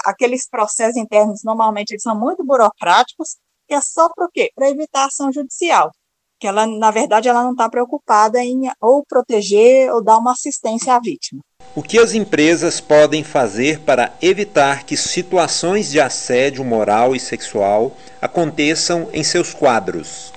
aqueles 0.04 0.48
processos 0.48 0.96
internos 0.96 1.42
normalmente 1.44 1.90
eles 1.90 2.02
são 2.02 2.18
muito 2.18 2.44
burocráticos, 2.44 3.36
que 3.68 3.74
é 3.74 3.80
só 3.80 4.08
para 4.14 4.28
quê? 4.32 4.50
Para 4.54 4.70
evitar 4.70 5.06
ação 5.06 5.30
judicial. 5.30 5.90
Que 6.38 6.46
ela, 6.46 6.66
na 6.66 6.90
verdade, 6.90 7.28
ela 7.28 7.42
não 7.42 7.52
está 7.52 7.68
preocupada 7.68 8.42
em 8.42 8.70
ou 8.80 9.04
proteger 9.06 9.90
ou 9.92 10.02
dar 10.02 10.18
uma 10.18 10.32
assistência 10.32 10.94
à 10.94 11.00
vítima. 11.00 11.40
O 11.74 11.82
que 11.82 11.98
as 11.98 12.14
empresas 12.14 12.80
podem 12.80 13.24
fazer 13.24 13.80
para 13.80 14.14
evitar 14.20 14.84
que 14.84 14.96
situações 14.96 15.90
de 15.90 16.00
assédio 16.00 16.64
moral 16.64 17.14
e 17.14 17.20
sexual 17.20 17.96
aconteçam 18.20 19.08
em 19.12 19.22
seus 19.22 19.54
quadros? 19.54 20.32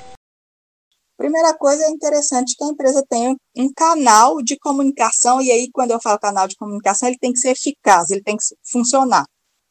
Primeira 1.17 1.53
coisa 1.53 1.83
é 1.83 1.89
interessante 1.89 2.55
que 2.57 2.63
a 2.63 2.67
empresa 2.67 3.03
tenha 3.09 3.35
um 3.57 3.69
canal 3.75 4.41
de 4.41 4.57
comunicação, 4.57 5.41
e 5.41 5.51
aí, 5.51 5.69
quando 5.73 5.91
eu 5.91 5.99
falo 6.01 6.17
canal 6.17 6.47
de 6.47 6.55
comunicação, 6.55 7.09
ele 7.09 7.17
tem 7.19 7.33
que 7.33 7.39
ser 7.39 7.49
eficaz, 7.49 8.09
ele 8.09 8.23
tem 8.23 8.37
que 8.37 8.43
funcionar. 8.71 9.25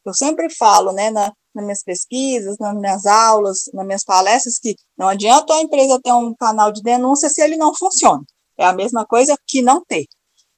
Eu 0.05 0.13
sempre 0.13 0.47
falo, 0.55 0.91
né, 0.91 1.09
na, 1.09 1.31
nas 1.53 1.63
minhas 1.63 1.83
pesquisas, 1.83 2.57
nas 2.59 2.75
minhas 2.75 3.05
aulas, 3.05 3.69
nas 3.73 3.85
minhas 3.85 4.03
palestras, 4.03 4.57
que 4.59 4.75
não 4.97 5.07
adianta 5.07 5.53
a 5.53 5.61
empresa 5.61 5.99
ter 6.01 6.13
um 6.13 6.33
canal 6.35 6.71
de 6.71 6.81
denúncia 6.81 7.29
se 7.29 7.41
ele 7.41 7.57
não 7.57 7.73
funciona. 7.75 8.23
É 8.57 8.65
a 8.65 8.73
mesma 8.73 9.05
coisa 9.05 9.37
que 9.47 9.61
não 9.61 9.83
ter. 9.85 10.05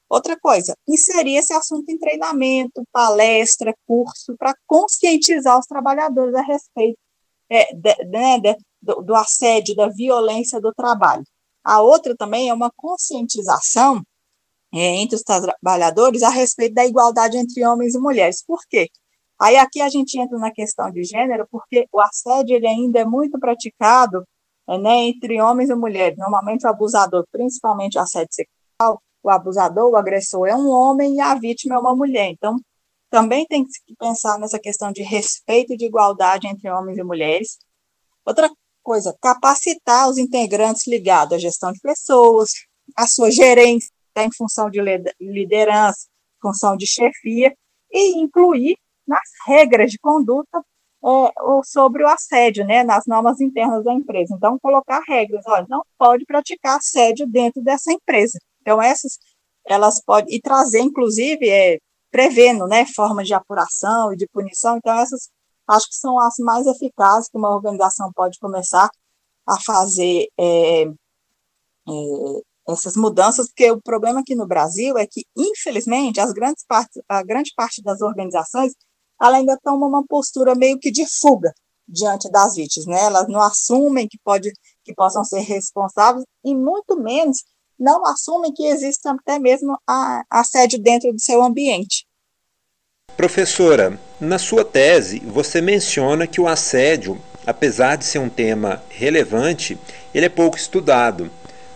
Outra 0.08 0.38
coisa, 0.38 0.76
inserir 0.86 1.36
esse 1.36 1.54
assunto 1.54 1.88
em 1.88 1.98
treinamento, 1.98 2.82
palestra, 2.92 3.74
curso, 3.86 4.36
para 4.38 4.54
conscientizar 4.66 5.58
os 5.58 5.66
trabalhadores 5.66 6.34
a 6.34 6.42
respeito 6.42 6.98
é, 7.48 7.74
de, 7.74 8.04
né, 8.10 8.38
de, 8.38 8.56
do, 8.80 9.02
do 9.02 9.14
assédio, 9.14 9.74
da 9.74 9.88
violência 9.88 10.60
do 10.60 10.72
trabalho. 10.74 11.24
A 11.64 11.80
outra 11.80 12.14
também 12.16 12.48
é 12.48 12.54
uma 12.54 12.70
conscientização 12.76 14.02
é, 14.74 14.96
entre 14.96 15.16
os 15.16 15.22
trabalhadores 15.22 16.22
a 16.22 16.30
respeito 16.30 16.74
da 16.74 16.84
igualdade 16.84 17.36
entre 17.36 17.64
homens 17.64 17.94
e 17.94 17.98
mulheres. 17.98 18.42
Por 18.44 18.60
quê? 18.68 18.88
Aí 19.42 19.56
aqui 19.56 19.80
a 19.80 19.88
gente 19.88 20.16
entra 20.20 20.38
na 20.38 20.52
questão 20.52 20.88
de 20.88 21.02
gênero, 21.02 21.48
porque 21.50 21.88
o 21.92 22.00
assédio 22.00 22.54
ele 22.54 22.68
ainda 22.68 23.00
é 23.00 23.04
muito 23.04 23.40
praticado 23.40 24.24
é, 24.68 24.78
né, 24.78 25.08
entre 25.08 25.40
homens 25.40 25.68
e 25.68 25.74
mulheres. 25.74 26.16
Normalmente 26.16 26.64
o 26.64 26.70
abusador, 26.70 27.26
principalmente 27.32 27.98
o 27.98 28.00
assédio 28.00 28.32
sexual, 28.32 29.02
o 29.20 29.28
abusador, 29.28 29.90
o 29.90 29.96
agressor 29.96 30.46
é 30.46 30.54
um 30.54 30.68
homem 30.68 31.16
e 31.16 31.20
a 31.20 31.34
vítima 31.34 31.74
é 31.74 31.78
uma 31.78 31.96
mulher. 31.96 32.28
Então, 32.30 32.56
também 33.10 33.44
tem 33.46 33.64
que 33.64 33.72
pensar 33.98 34.38
nessa 34.38 34.60
questão 34.60 34.92
de 34.92 35.02
respeito 35.02 35.72
e 35.72 35.76
de 35.76 35.86
igualdade 35.86 36.46
entre 36.46 36.70
homens 36.70 36.96
e 36.98 37.02
mulheres. 37.02 37.58
Outra 38.24 38.48
coisa, 38.80 39.12
capacitar 39.20 40.08
os 40.08 40.18
integrantes 40.18 40.86
ligados 40.86 41.34
à 41.34 41.38
gestão 41.38 41.72
de 41.72 41.80
pessoas, 41.80 42.50
a 42.96 43.08
sua 43.08 43.28
gerência 43.28 43.90
em 44.18 44.30
função 44.32 44.70
de 44.70 44.80
liderança, 45.20 46.06
função 46.40 46.76
de 46.76 46.86
chefia, 46.86 47.52
e 47.90 48.20
incluir 48.20 48.76
nas 49.12 49.28
regras 49.46 49.90
de 49.90 49.98
conduta 49.98 50.58
é, 51.04 51.32
sobre 51.64 52.02
o 52.02 52.08
assédio, 52.08 52.64
né, 52.66 52.82
nas 52.82 53.04
normas 53.06 53.40
internas 53.40 53.84
da 53.84 53.92
empresa. 53.92 54.34
Então, 54.34 54.58
colocar 54.58 55.02
regras, 55.06 55.44
olha, 55.46 55.66
não 55.68 55.82
pode 55.98 56.24
praticar 56.24 56.78
assédio 56.78 57.26
dentro 57.26 57.62
dessa 57.62 57.92
empresa. 57.92 58.38
Então, 58.60 58.80
essas, 58.80 59.18
elas 59.66 60.02
podem, 60.04 60.34
e 60.36 60.40
trazer, 60.40 60.80
inclusive, 60.80 61.48
é, 61.48 61.78
prevendo, 62.10 62.66
né, 62.66 62.86
formas 62.86 63.26
de 63.26 63.34
apuração 63.34 64.12
e 64.12 64.16
de 64.16 64.26
punição. 64.28 64.76
Então, 64.76 64.94
essas 64.98 65.28
acho 65.68 65.88
que 65.88 65.96
são 65.96 66.18
as 66.18 66.34
mais 66.38 66.66
eficazes 66.66 67.28
que 67.28 67.38
uma 67.38 67.54
organização 67.54 68.12
pode 68.12 68.38
começar 68.38 68.90
a 69.46 69.60
fazer 69.60 70.28
é, 70.38 70.82
é, 70.84 70.92
essas 72.68 72.96
mudanças, 72.96 73.48
porque 73.48 73.70
o 73.70 73.80
problema 73.80 74.20
aqui 74.20 74.34
no 74.34 74.46
Brasil 74.46 74.96
é 74.96 75.06
que, 75.06 75.24
infelizmente, 75.36 76.20
as 76.20 76.32
grandes 76.32 76.64
partes, 76.66 77.02
a 77.08 77.22
grande 77.22 77.52
parte 77.56 77.82
das 77.82 78.00
organizações 78.00 78.72
ela 79.22 79.36
ainda 79.36 79.58
toma 79.62 79.86
uma 79.86 80.04
postura 80.06 80.54
meio 80.54 80.78
que 80.78 80.90
de 80.90 81.06
fuga 81.06 81.52
diante 81.86 82.30
das 82.30 82.54
vítimas, 82.54 82.86
né? 82.86 83.04
Elas 83.04 83.28
não 83.28 83.40
assumem 83.40 84.08
que 84.08 84.18
pode 84.24 84.52
que 84.84 84.94
possam 84.94 85.24
ser 85.24 85.40
responsáveis 85.40 86.24
e 86.44 86.54
muito 86.54 86.98
menos 86.98 87.38
não 87.78 88.04
assumem 88.04 88.52
que 88.52 88.64
existe 88.64 89.06
até 89.08 89.38
mesmo 89.38 89.76
a, 89.88 90.22
assédio 90.30 90.80
dentro 90.80 91.12
do 91.12 91.20
seu 91.20 91.42
ambiente. 91.42 92.06
Professora, 93.16 93.98
na 94.20 94.38
sua 94.38 94.64
tese, 94.64 95.20
você 95.20 95.60
menciona 95.60 96.26
que 96.26 96.40
o 96.40 96.48
assédio, 96.48 97.20
apesar 97.46 97.96
de 97.96 98.04
ser 98.04 98.18
um 98.18 98.28
tema 98.28 98.82
relevante, 98.88 99.78
ele 100.14 100.26
é 100.26 100.30
pouco 100.30 100.56
estudado. 100.56 101.30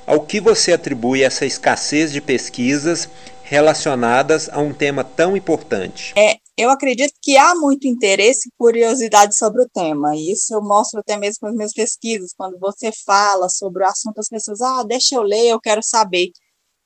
Ao 0.06 0.20
que 0.20 0.40
você 0.40 0.72
atribui 0.72 1.22
essa 1.22 1.44
escassez 1.44 2.12
de 2.12 2.20
pesquisas 2.20 3.08
relacionadas 3.42 4.48
a 4.48 4.60
um 4.60 4.72
tema 4.72 5.04
tão 5.04 5.36
importante? 5.36 6.14
É, 6.16 6.38
eu 6.56 6.70
acredito 6.70 7.12
que 7.22 7.36
há 7.36 7.54
muito 7.54 7.86
interesse 7.86 8.48
e 8.48 8.52
curiosidade 8.58 9.36
sobre 9.36 9.62
o 9.62 9.68
tema. 9.68 10.16
E 10.16 10.32
isso 10.32 10.54
eu 10.54 10.62
mostro 10.62 11.00
até 11.00 11.16
mesmo 11.16 11.40
com 11.40 11.46
as 11.48 11.54
minhas 11.54 11.72
pesquisas. 11.72 12.32
Quando 12.36 12.58
você 12.58 12.90
fala 13.04 13.48
sobre 13.48 13.84
o 13.84 13.86
assunto, 13.86 14.18
as 14.18 14.28
pessoas, 14.28 14.60
ah, 14.62 14.82
deixa 14.82 15.16
eu 15.16 15.22
ler, 15.22 15.48
eu 15.48 15.60
quero 15.60 15.82
saber. 15.82 16.30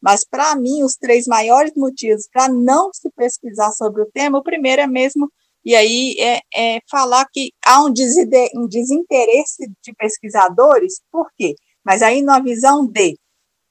Mas, 0.02 0.24
para 0.24 0.56
mim, 0.56 0.82
os 0.82 0.94
três 0.96 1.26
maiores 1.26 1.72
motivos 1.76 2.26
para 2.32 2.48
não 2.48 2.90
se 2.92 3.10
pesquisar 3.14 3.70
sobre 3.72 4.02
o 4.02 4.10
tema, 4.12 4.38
o 4.38 4.42
primeiro 4.42 4.82
é 4.82 4.86
mesmo, 4.86 5.30
e 5.64 5.74
aí 5.76 6.16
é, 6.18 6.40
é 6.56 6.80
falar 6.90 7.26
que 7.30 7.52
há 7.64 7.82
um, 7.84 7.92
um 8.56 8.66
desinteresse 8.66 9.70
de 9.82 9.92
pesquisadores, 9.94 11.02
por 11.12 11.28
quê? 11.36 11.54
Mas 11.84 12.02
aí, 12.02 12.22
na 12.22 12.40
visão 12.40 12.86
de 12.86 13.16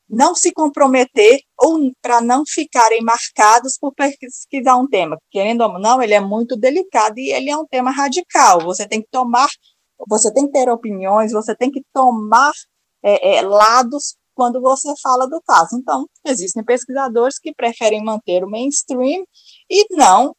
não 0.09 0.33
se 0.33 0.51
comprometer 0.51 1.41
ou 1.57 1.91
para 2.01 2.19
não 2.19 2.43
ficarem 2.45 3.01
marcados 3.01 3.77
por 3.77 3.93
pesquisar 3.93 4.75
um 4.75 4.87
tema. 4.87 5.17
Querendo 5.29 5.61
ou 5.61 5.79
não, 5.79 6.01
ele 6.01 6.13
é 6.15 6.19
muito 6.19 6.57
delicado 6.57 7.19
e 7.19 7.31
ele 7.31 7.49
é 7.49 7.55
um 7.55 7.67
tema 7.67 7.91
radical. 7.91 8.61
Você 8.61 8.87
tem 8.87 9.01
que 9.01 9.07
tomar, 9.11 9.47
você 10.07 10.33
tem 10.33 10.47
que 10.47 10.53
ter 10.53 10.69
opiniões, 10.69 11.31
você 11.31 11.55
tem 11.55 11.69
que 11.69 11.83
tomar 11.93 12.51
é, 13.03 13.37
é, 13.37 13.41
lados 13.41 14.15
quando 14.33 14.59
você 14.59 14.91
fala 15.01 15.27
do 15.27 15.41
caso. 15.45 15.77
Então, 15.77 16.07
existem 16.25 16.63
pesquisadores 16.63 17.37
que 17.37 17.53
preferem 17.53 18.03
manter 18.03 18.43
o 18.43 18.49
mainstream 18.49 19.23
e 19.69 19.85
não, 19.91 20.35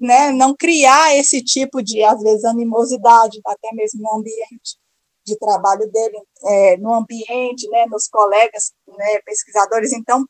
né, 0.00 0.32
não 0.32 0.54
criar 0.56 1.14
esse 1.14 1.42
tipo 1.42 1.82
de, 1.82 2.02
às 2.02 2.20
vezes, 2.20 2.44
animosidade, 2.44 3.40
até 3.46 3.68
mesmo 3.74 4.02
no 4.02 4.18
ambiente 4.18 4.83
de 5.24 5.38
trabalho 5.38 5.90
dele, 5.90 6.18
é, 6.44 6.76
no 6.76 6.94
ambiente, 6.94 7.68
né, 7.70 7.86
nos 7.86 8.08
colegas 8.08 8.72
né, 8.86 9.20
pesquisadores. 9.24 9.92
Então, 9.92 10.24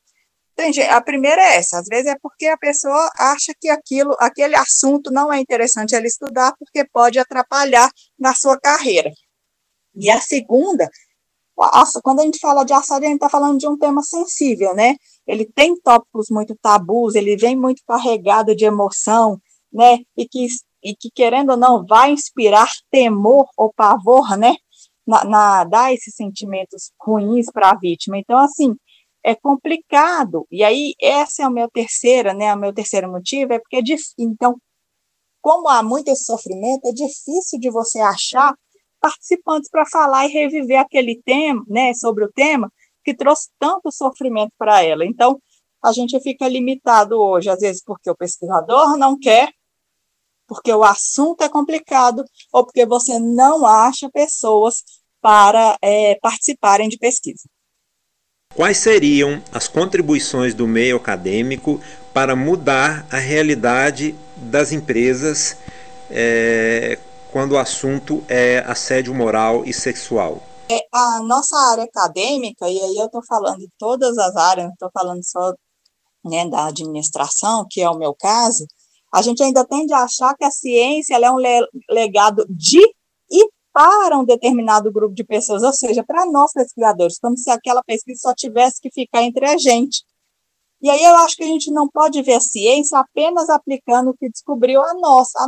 a 0.89 1.01
primeira 1.01 1.41
é 1.41 1.57
essa, 1.57 1.79
às 1.79 1.85
vezes 1.85 2.07
é 2.07 2.15
porque 2.21 2.47
a 2.47 2.57
pessoa 2.57 3.11
acha 3.17 3.53
que 3.59 3.69
aquilo, 3.69 4.15
aquele 4.19 4.55
assunto 4.55 5.11
não 5.11 5.31
é 5.31 5.39
interessante 5.39 5.93
ela 5.93 6.07
estudar 6.07 6.53
porque 6.57 6.85
pode 6.85 7.19
atrapalhar 7.19 7.91
na 8.17 8.33
sua 8.33 8.57
carreira. 8.57 9.11
E 9.93 10.09
a 10.09 10.19
segunda 10.21 10.89
quando 12.03 12.19
a 12.19 12.23
gente 12.23 12.39
fala 12.39 12.65
de 12.65 12.73
assédio, 12.73 13.07
a 13.07 13.09
gente 13.09 13.15
está 13.15 13.29
falando 13.29 13.57
de 13.57 13.67
um 13.67 13.77
tema 13.77 14.01
sensível, 14.01 14.75
né? 14.75 14.95
Ele 15.25 15.45
tem 15.45 15.79
tópicos 15.79 16.27
muito 16.29 16.55
tabus, 16.61 17.15
ele 17.15 17.37
vem 17.37 17.55
muito 17.55 17.81
carregado 17.87 18.55
de 18.55 18.65
emoção, 18.65 19.39
né? 19.71 19.99
E 20.17 20.27
que, 20.27 20.47
e 20.83 20.95
que 20.95 21.09
querendo 21.09 21.51
ou 21.51 21.57
não, 21.57 21.85
vai 21.85 22.11
inspirar 22.11 22.69
temor 22.91 23.47
ou 23.57 23.73
pavor, 23.73 24.37
né? 24.37 24.55
Na, 25.07 25.23
na 25.23 25.63
dar 25.63 25.93
esses 25.93 26.15
sentimentos 26.15 26.91
ruins 26.99 27.47
para 27.51 27.71
a 27.71 27.75
vítima. 27.77 28.17
Então, 28.17 28.37
assim, 28.39 28.75
é 29.23 29.35
complicado. 29.35 30.45
E 30.51 30.63
aí, 30.63 30.93
essa 31.01 31.43
é 31.43 31.45
a 31.45 31.49
minha 31.49 31.69
terceira, 31.69 32.33
né? 32.33 32.53
O 32.53 32.59
meu 32.59 32.73
terceiro 32.73 33.11
motivo 33.11 33.53
é 33.53 33.59
porque, 33.59 33.77
é 33.77 33.81
então, 34.19 34.55
como 35.41 35.67
há 35.69 35.83
muito 35.83 36.09
esse 36.09 36.23
sofrimento, 36.23 36.87
é 36.87 36.91
difícil 36.91 37.59
de 37.59 37.69
você 37.69 37.99
achar 37.99 38.55
participantes 38.99 39.69
para 39.69 39.85
falar 39.85 40.25
e 40.25 40.31
reviver 40.31 40.79
aquele 40.79 41.21
tema, 41.23 41.63
né, 41.67 41.93
sobre 41.93 42.25
o 42.25 42.31
tema 42.31 42.71
que 43.03 43.13
trouxe 43.15 43.49
tanto 43.59 43.91
sofrimento 43.91 44.51
para 44.57 44.83
ela. 44.83 45.05
Então, 45.05 45.39
a 45.83 45.91
gente 45.91 46.19
fica 46.21 46.47
limitado 46.47 47.21
hoje, 47.21 47.49
às 47.49 47.59
vezes 47.59 47.83
porque 47.85 48.09
o 48.09 48.15
pesquisador 48.15 48.97
não 48.97 49.17
quer, 49.19 49.51
porque 50.47 50.71
o 50.71 50.83
assunto 50.83 51.43
é 51.43 51.49
complicado, 51.49 52.23
ou 52.51 52.65
porque 52.65 52.85
você 52.85 53.19
não 53.19 53.65
acha 53.65 54.09
pessoas 54.09 54.83
para 55.21 55.77
é, 55.81 56.15
participarem 56.21 56.87
de 56.87 56.97
pesquisa. 56.97 57.43
Quais 58.55 58.77
seriam 58.77 59.43
as 59.51 59.67
contribuições 59.67 60.53
do 60.53 60.67
meio 60.67 60.97
acadêmico 60.97 61.81
para 62.13 62.35
mudar 62.35 63.05
a 63.11 63.17
realidade 63.17 64.15
das 64.37 64.71
empresas 64.71 65.57
é, 66.09 66.97
quando 67.31 67.53
o 67.53 67.57
assunto 67.57 68.23
é 68.29 68.59
assédio 68.59 69.13
moral 69.13 69.65
e 69.65 69.73
sexual? 69.73 70.41
É, 70.69 70.79
a 70.91 71.19
nossa 71.21 71.57
área 71.57 71.83
acadêmica, 71.83 72.69
e 72.69 72.79
aí 72.79 72.97
eu 72.97 73.07
estou 73.07 73.21
falando 73.27 73.59
de 73.59 73.69
todas 73.77 74.17
as 74.17 74.35
áreas, 74.35 74.67
não 74.67 74.73
estou 74.73 74.89
falando 74.93 75.21
só 75.23 75.53
né, 76.23 76.47
da 76.49 76.67
administração, 76.67 77.65
que 77.69 77.81
é 77.81 77.89
o 77.89 77.97
meu 77.97 78.15
caso, 78.15 78.65
a 79.13 79.21
gente 79.21 79.41
ainda 79.43 79.65
tende 79.65 79.93
a 79.93 80.03
achar 80.03 80.35
que 80.35 80.43
a 80.43 80.51
ciência 80.51 81.15
é 81.15 81.31
um 81.31 81.37
legado 81.89 82.45
de 82.49 82.79
e 83.31 83.49
para 83.73 84.17
um 84.17 84.25
determinado 84.25 84.91
grupo 84.91 85.13
de 85.13 85.23
pessoas, 85.23 85.63
ou 85.63 85.73
seja, 85.73 86.03
para 86.03 86.25
nós 86.25 86.51
pesquisadores, 86.53 87.19
como 87.19 87.37
se 87.37 87.49
aquela 87.49 87.83
pesquisa 87.83 88.21
só 88.21 88.33
tivesse 88.33 88.79
que 88.81 88.89
ficar 88.89 89.23
entre 89.23 89.45
a 89.45 89.57
gente. 89.57 90.03
E 90.81 90.89
aí 90.89 91.03
eu 91.03 91.15
acho 91.15 91.35
que 91.35 91.43
a 91.43 91.47
gente 91.47 91.71
não 91.71 91.89
pode 91.89 92.21
ver 92.21 92.35
a 92.35 92.39
ciência 92.39 92.99
apenas 92.99 93.49
aplicando 93.49 94.11
o 94.11 94.13
que 94.13 94.29
descobriu 94.29 94.81
a 94.81 94.93
nós, 94.93 95.29
a, 95.35 95.47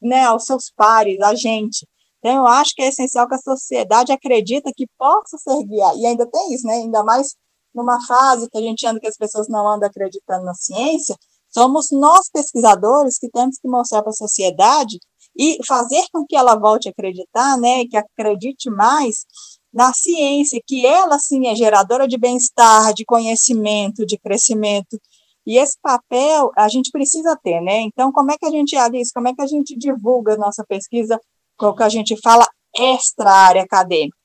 né, 0.00 0.24
aos 0.24 0.44
seus 0.44 0.72
pares, 0.74 1.20
a 1.20 1.34
gente. 1.34 1.86
Então, 2.18 2.36
eu 2.36 2.46
acho 2.46 2.74
que 2.74 2.82
é 2.82 2.88
essencial 2.88 3.28
que 3.28 3.34
a 3.34 3.38
sociedade 3.38 4.12
acredita 4.12 4.72
que 4.74 4.86
possa 4.98 5.38
ser 5.38 5.62
guiada. 5.64 5.96
E 5.98 6.06
ainda 6.06 6.26
tem 6.26 6.52
isso, 6.52 6.66
né? 6.66 6.74
Ainda 6.74 7.04
mais 7.04 7.36
numa 7.74 8.04
fase 8.06 8.48
que 8.50 8.58
a 8.58 8.60
gente 8.60 8.86
anda 8.86 8.98
que 8.98 9.06
as 9.06 9.16
pessoas 9.16 9.48
não 9.48 9.68
andam 9.68 9.88
acreditando 9.88 10.44
na 10.44 10.54
ciência, 10.54 11.16
somos 11.48 11.88
nós 11.90 12.28
pesquisadores 12.32 13.18
que 13.18 13.28
temos 13.30 13.58
que 13.58 13.68
mostrar 13.68 14.02
para 14.02 14.10
a 14.10 14.14
sociedade 14.14 14.98
e 15.36 15.58
fazer 15.66 16.04
com 16.12 16.24
que 16.26 16.36
ela 16.36 16.56
volte 16.56 16.88
a 16.88 16.90
acreditar, 16.90 17.56
né, 17.58 17.84
que 17.86 17.96
acredite 17.96 18.68
mais 18.70 19.24
na 19.72 19.92
ciência, 19.92 20.60
que 20.66 20.84
ela 20.84 21.18
sim 21.18 21.46
é 21.46 21.54
geradora 21.54 22.08
de 22.08 22.18
bem-estar, 22.18 22.92
de 22.94 23.04
conhecimento, 23.04 24.04
de 24.04 24.18
crescimento. 24.18 24.98
E 25.46 25.56
esse 25.56 25.78
papel 25.80 26.50
a 26.56 26.68
gente 26.68 26.90
precisa 26.90 27.38
ter, 27.42 27.60
né? 27.60 27.80
Então, 27.80 28.12
como 28.12 28.30
é 28.30 28.36
que 28.36 28.44
a 28.44 28.50
gente, 28.50 28.76
Alice, 28.76 29.12
como 29.12 29.28
é 29.28 29.34
que 29.34 29.40
a 29.40 29.46
gente 29.46 29.76
divulga 29.78 30.34
a 30.34 30.36
nossa 30.36 30.64
pesquisa, 30.64 31.18
com 31.56 31.68
o 31.68 31.74
que 31.74 31.82
a 31.82 31.88
gente 31.88 32.14
fala 32.20 32.46
extra 32.76 33.30
área 33.30 33.62
acadêmica? 33.62 34.16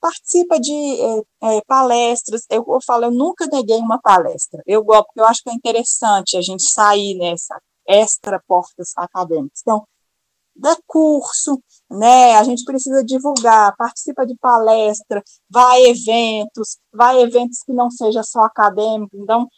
Participa 0.00 0.58
de 0.58 0.72
é, 1.42 1.56
é, 1.56 1.60
palestras. 1.66 2.42
Eu, 2.50 2.64
eu 2.68 2.78
falo, 2.84 3.04
eu 3.04 3.10
nunca 3.10 3.46
neguei 3.46 3.78
uma 3.78 4.00
palestra. 4.00 4.62
Eu 4.66 4.82
gosto, 4.82 5.06
porque 5.06 5.20
eu 5.20 5.26
acho 5.26 5.42
que 5.42 5.50
é 5.50 5.54
interessante 5.54 6.36
a 6.36 6.40
gente 6.40 6.62
sair 6.62 7.14
nessa 7.18 7.60
extra 7.86 8.42
portas 8.46 8.92
acadêmicas. 8.96 9.60
Então, 9.60 9.86
dá 10.56 10.76
curso, 10.86 11.62
né? 11.90 12.36
A 12.36 12.44
gente 12.44 12.64
precisa 12.64 13.04
divulgar, 13.04 13.74
participa 13.76 14.26
de 14.26 14.36
palestra, 14.36 15.22
vai 15.48 15.84
a 15.84 15.88
eventos, 15.88 16.78
vai 16.92 17.16
a 17.16 17.20
eventos 17.22 17.62
que 17.64 17.72
não 17.72 17.90
seja 17.90 18.22
só 18.22 18.40
acadêmico. 18.44 19.16
Então, 19.16 19.48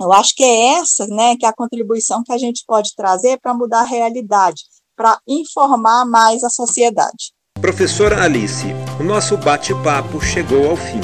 eu 0.00 0.12
acho 0.12 0.34
que 0.34 0.42
é 0.42 0.74
essa, 0.78 1.06
né, 1.06 1.36
que 1.36 1.46
é 1.46 1.48
a 1.48 1.54
contribuição 1.54 2.22
que 2.24 2.32
a 2.32 2.38
gente 2.38 2.64
pode 2.66 2.94
trazer 2.96 3.38
para 3.40 3.54
mudar 3.54 3.80
a 3.80 3.84
realidade, 3.84 4.62
para 4.96 5.20
informar 5.26 6.04
mais 6.04 6.42
a 6.42 6.50
sociedade. 6.50 7.32
Professora 7.64 8.22
Alice, 8.22 8.76
o 9.00 9.02
nosso 9.02 9.38
bate-papo 9.38 10.20
chegou 10.20 10.68
ao 10.68 10.76
fim. 10.76 11.00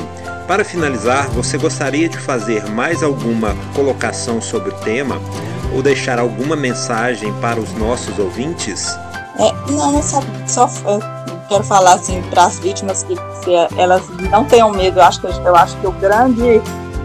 Para 0.46 0.62
finalizar, 0.62 1.26
você 1.30 1.56
gostaria 1.56 2.06
de 2.06 2.18
fazer 2.18 2.66
mais 2.68 3.02
alguma 3.02 3.56
colocação 3.74 4.42
sobre 4.42 4.68
o 4.68 4.74
tema 4.80 5.18
ou 5.74 5.82
deixar 5.82 6.18
alguma 6.18 6.54
mensagem 6.54 7.32
para 7.40 7.58
os 7.58 7.72
nossos 7.72 8.18
ouvintes? 8.18 8.94
É, 9.38 9.72
não, 9.72 10.02
só, 10.02 10.22
só 10.46 10.68
quero 11.48 11.64
falar 11.64 11.94
assim 11.94 12.20
para 12.28 12.44
as 12.44 12.58
vítimas 12.58 13.04
que 13.04 13.16
elas 13.78 14.06
não 14.30 14.44
tenham 14.44 14.70
medo. 14.70 14.98
Eu 14.98 15.04
acho 15.04 15.18
que, 15.18 15.28
eu 15.28 15.56
acho 15.56 15.74
que 15.78 15.86
o 15.86 15.92
grande 15.92 16.60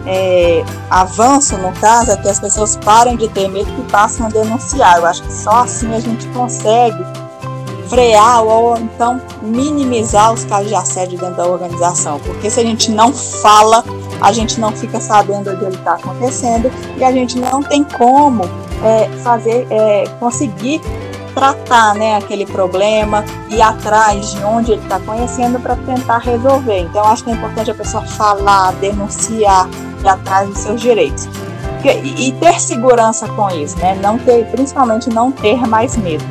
é, 0.05 0.65
avanço, 0.89 1.57
no 1.59 1.71
caso, 1.79 2.11
é 2.11 2.17
que 2.17 2.27
as 2.27 2.41
pessoas 2.41 2.75
parem 2.83 3.15
de 3.15 3.29
ter 3.29 3.47
medo 3.47 3.71
e 3.79 3.89
passem 3.89 4.25
a 4.25 4.27
denunciar. 4.27 4.97
Eu 4.97 5.05
acho 5.05 5.23
que 5.23 5.31
só 5.31 5.63
assim 5.63 5.95
a 5.95 5.99
gente 6.01 6.27
consegue 6.33 7.24
frear 7.89 8.43
ou 8.43 8.77
então 8.77 9.21
minimizar 9.41 10.33
os 10.33 10.43
casos 10.45 10.69
de 10.69 10.75
assédio 10.75 11.19
dentro 11.19 11.35
da 11.35 11.47
organização. 11.47 12.19
Porque 12.19 12.49
se 12.49 12.59
a 12.59 12.63
gente 12.63 12.91
não 12.91 13.13
fala, 13.13 13.83
a 14.21 14.31
gente 14.31 14.59
não 14.59 14.71
fica 14.71 14.99
sabendo 14.99 15.51
onde 15.51 15.65
ele 15.65 15.75
está 15.75 15.93
acontecendo 15.93 16.71
e 16.97 17.03
a 17.03 17.11
gente 17.11 17.37
não 17.37 17.61
tem 17.61 17.83
como 17.83 18.43
é, 18.83 19.09
fazer, 19.23 19.67
é, 19.69 20.05
conseguir 20.19 20.81
tratar 21.33 21.93
né, 21.95 22.15
aquele 22.15 22.45
problema, 22.45 23.23
ir 23.49 23.61
atrás 23.61 24.31
de 24.31 24.43
onde 24.43 24.71
ele 24.71 24.81
está 24.81 24.99
conhecendo 25.01 25.59
para 25.59 25.75
tentar 25.75 26.19
resolver. 26.19 26.79
Então, 26.79 27.03
acho 27.03 27.25
que 27.25 27.29
é 27.29 27.33
importante 27.33 27.69
a 27.69 27.75
pessoa 27.75 28.03
falar, 28.05 28.71
denunciar, 28.75 29.69
ir 30.01 30.07
atrás 30.07 30.47
dos 30.47 30.59
seus 30.59 30.79
direitos. 30.79 31.27
E, 31.83 32.29
e 32.29 32.31
ter 32.31 32.59
segurança 32.59 33.27
com 33.27 33.47
isso, 33.49 33.77
né? 33.77 33.95
Não 34.01 34.17
ter, 34.17 34.45
principalmente 34.47 35.09
não 35.09 35.31
ter 35.31 35.67
mais 35.67 35.95
medo. 35.97 36.23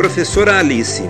Professora 0.00 0.58
Alice, 0.58 1.02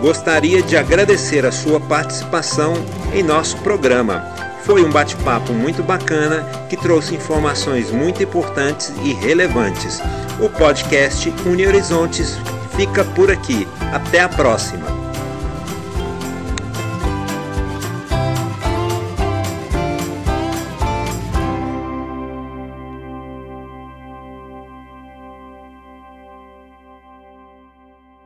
gostaria 0.00 0.62
de 0.62 0.74
agradecer 0.74 1.44
a 1.44 1.52
sua 1.52 1.78
participação 1.78 2.72
em 3.12 3.22
nosso 3.22 3.58
programa. 3.58 4.34
Foi 4.64 4.82
um 4.82 4.90
bate-papo 4.90 5.52
muito 5.52 5.82
bacana 5.82 6.42
que 6.66 6.74
trouxe 6.74 7.14
informações 7.14 7.90
muito 7.90 8.22
importantes 8.22 8.94
e 9.04 9.12
relevantes. 9.12 10.00
O 10.40 10.48
podcast 10.48 11.30
Uni 11.44 11.66
Horizontes 11.66 12.38
fica 12.74 13.04
por 13.04 13.30
aqui. 13.30 13.68
Até 13.92 14.20
a 14.20 14.28
próxima! 14.30 14.99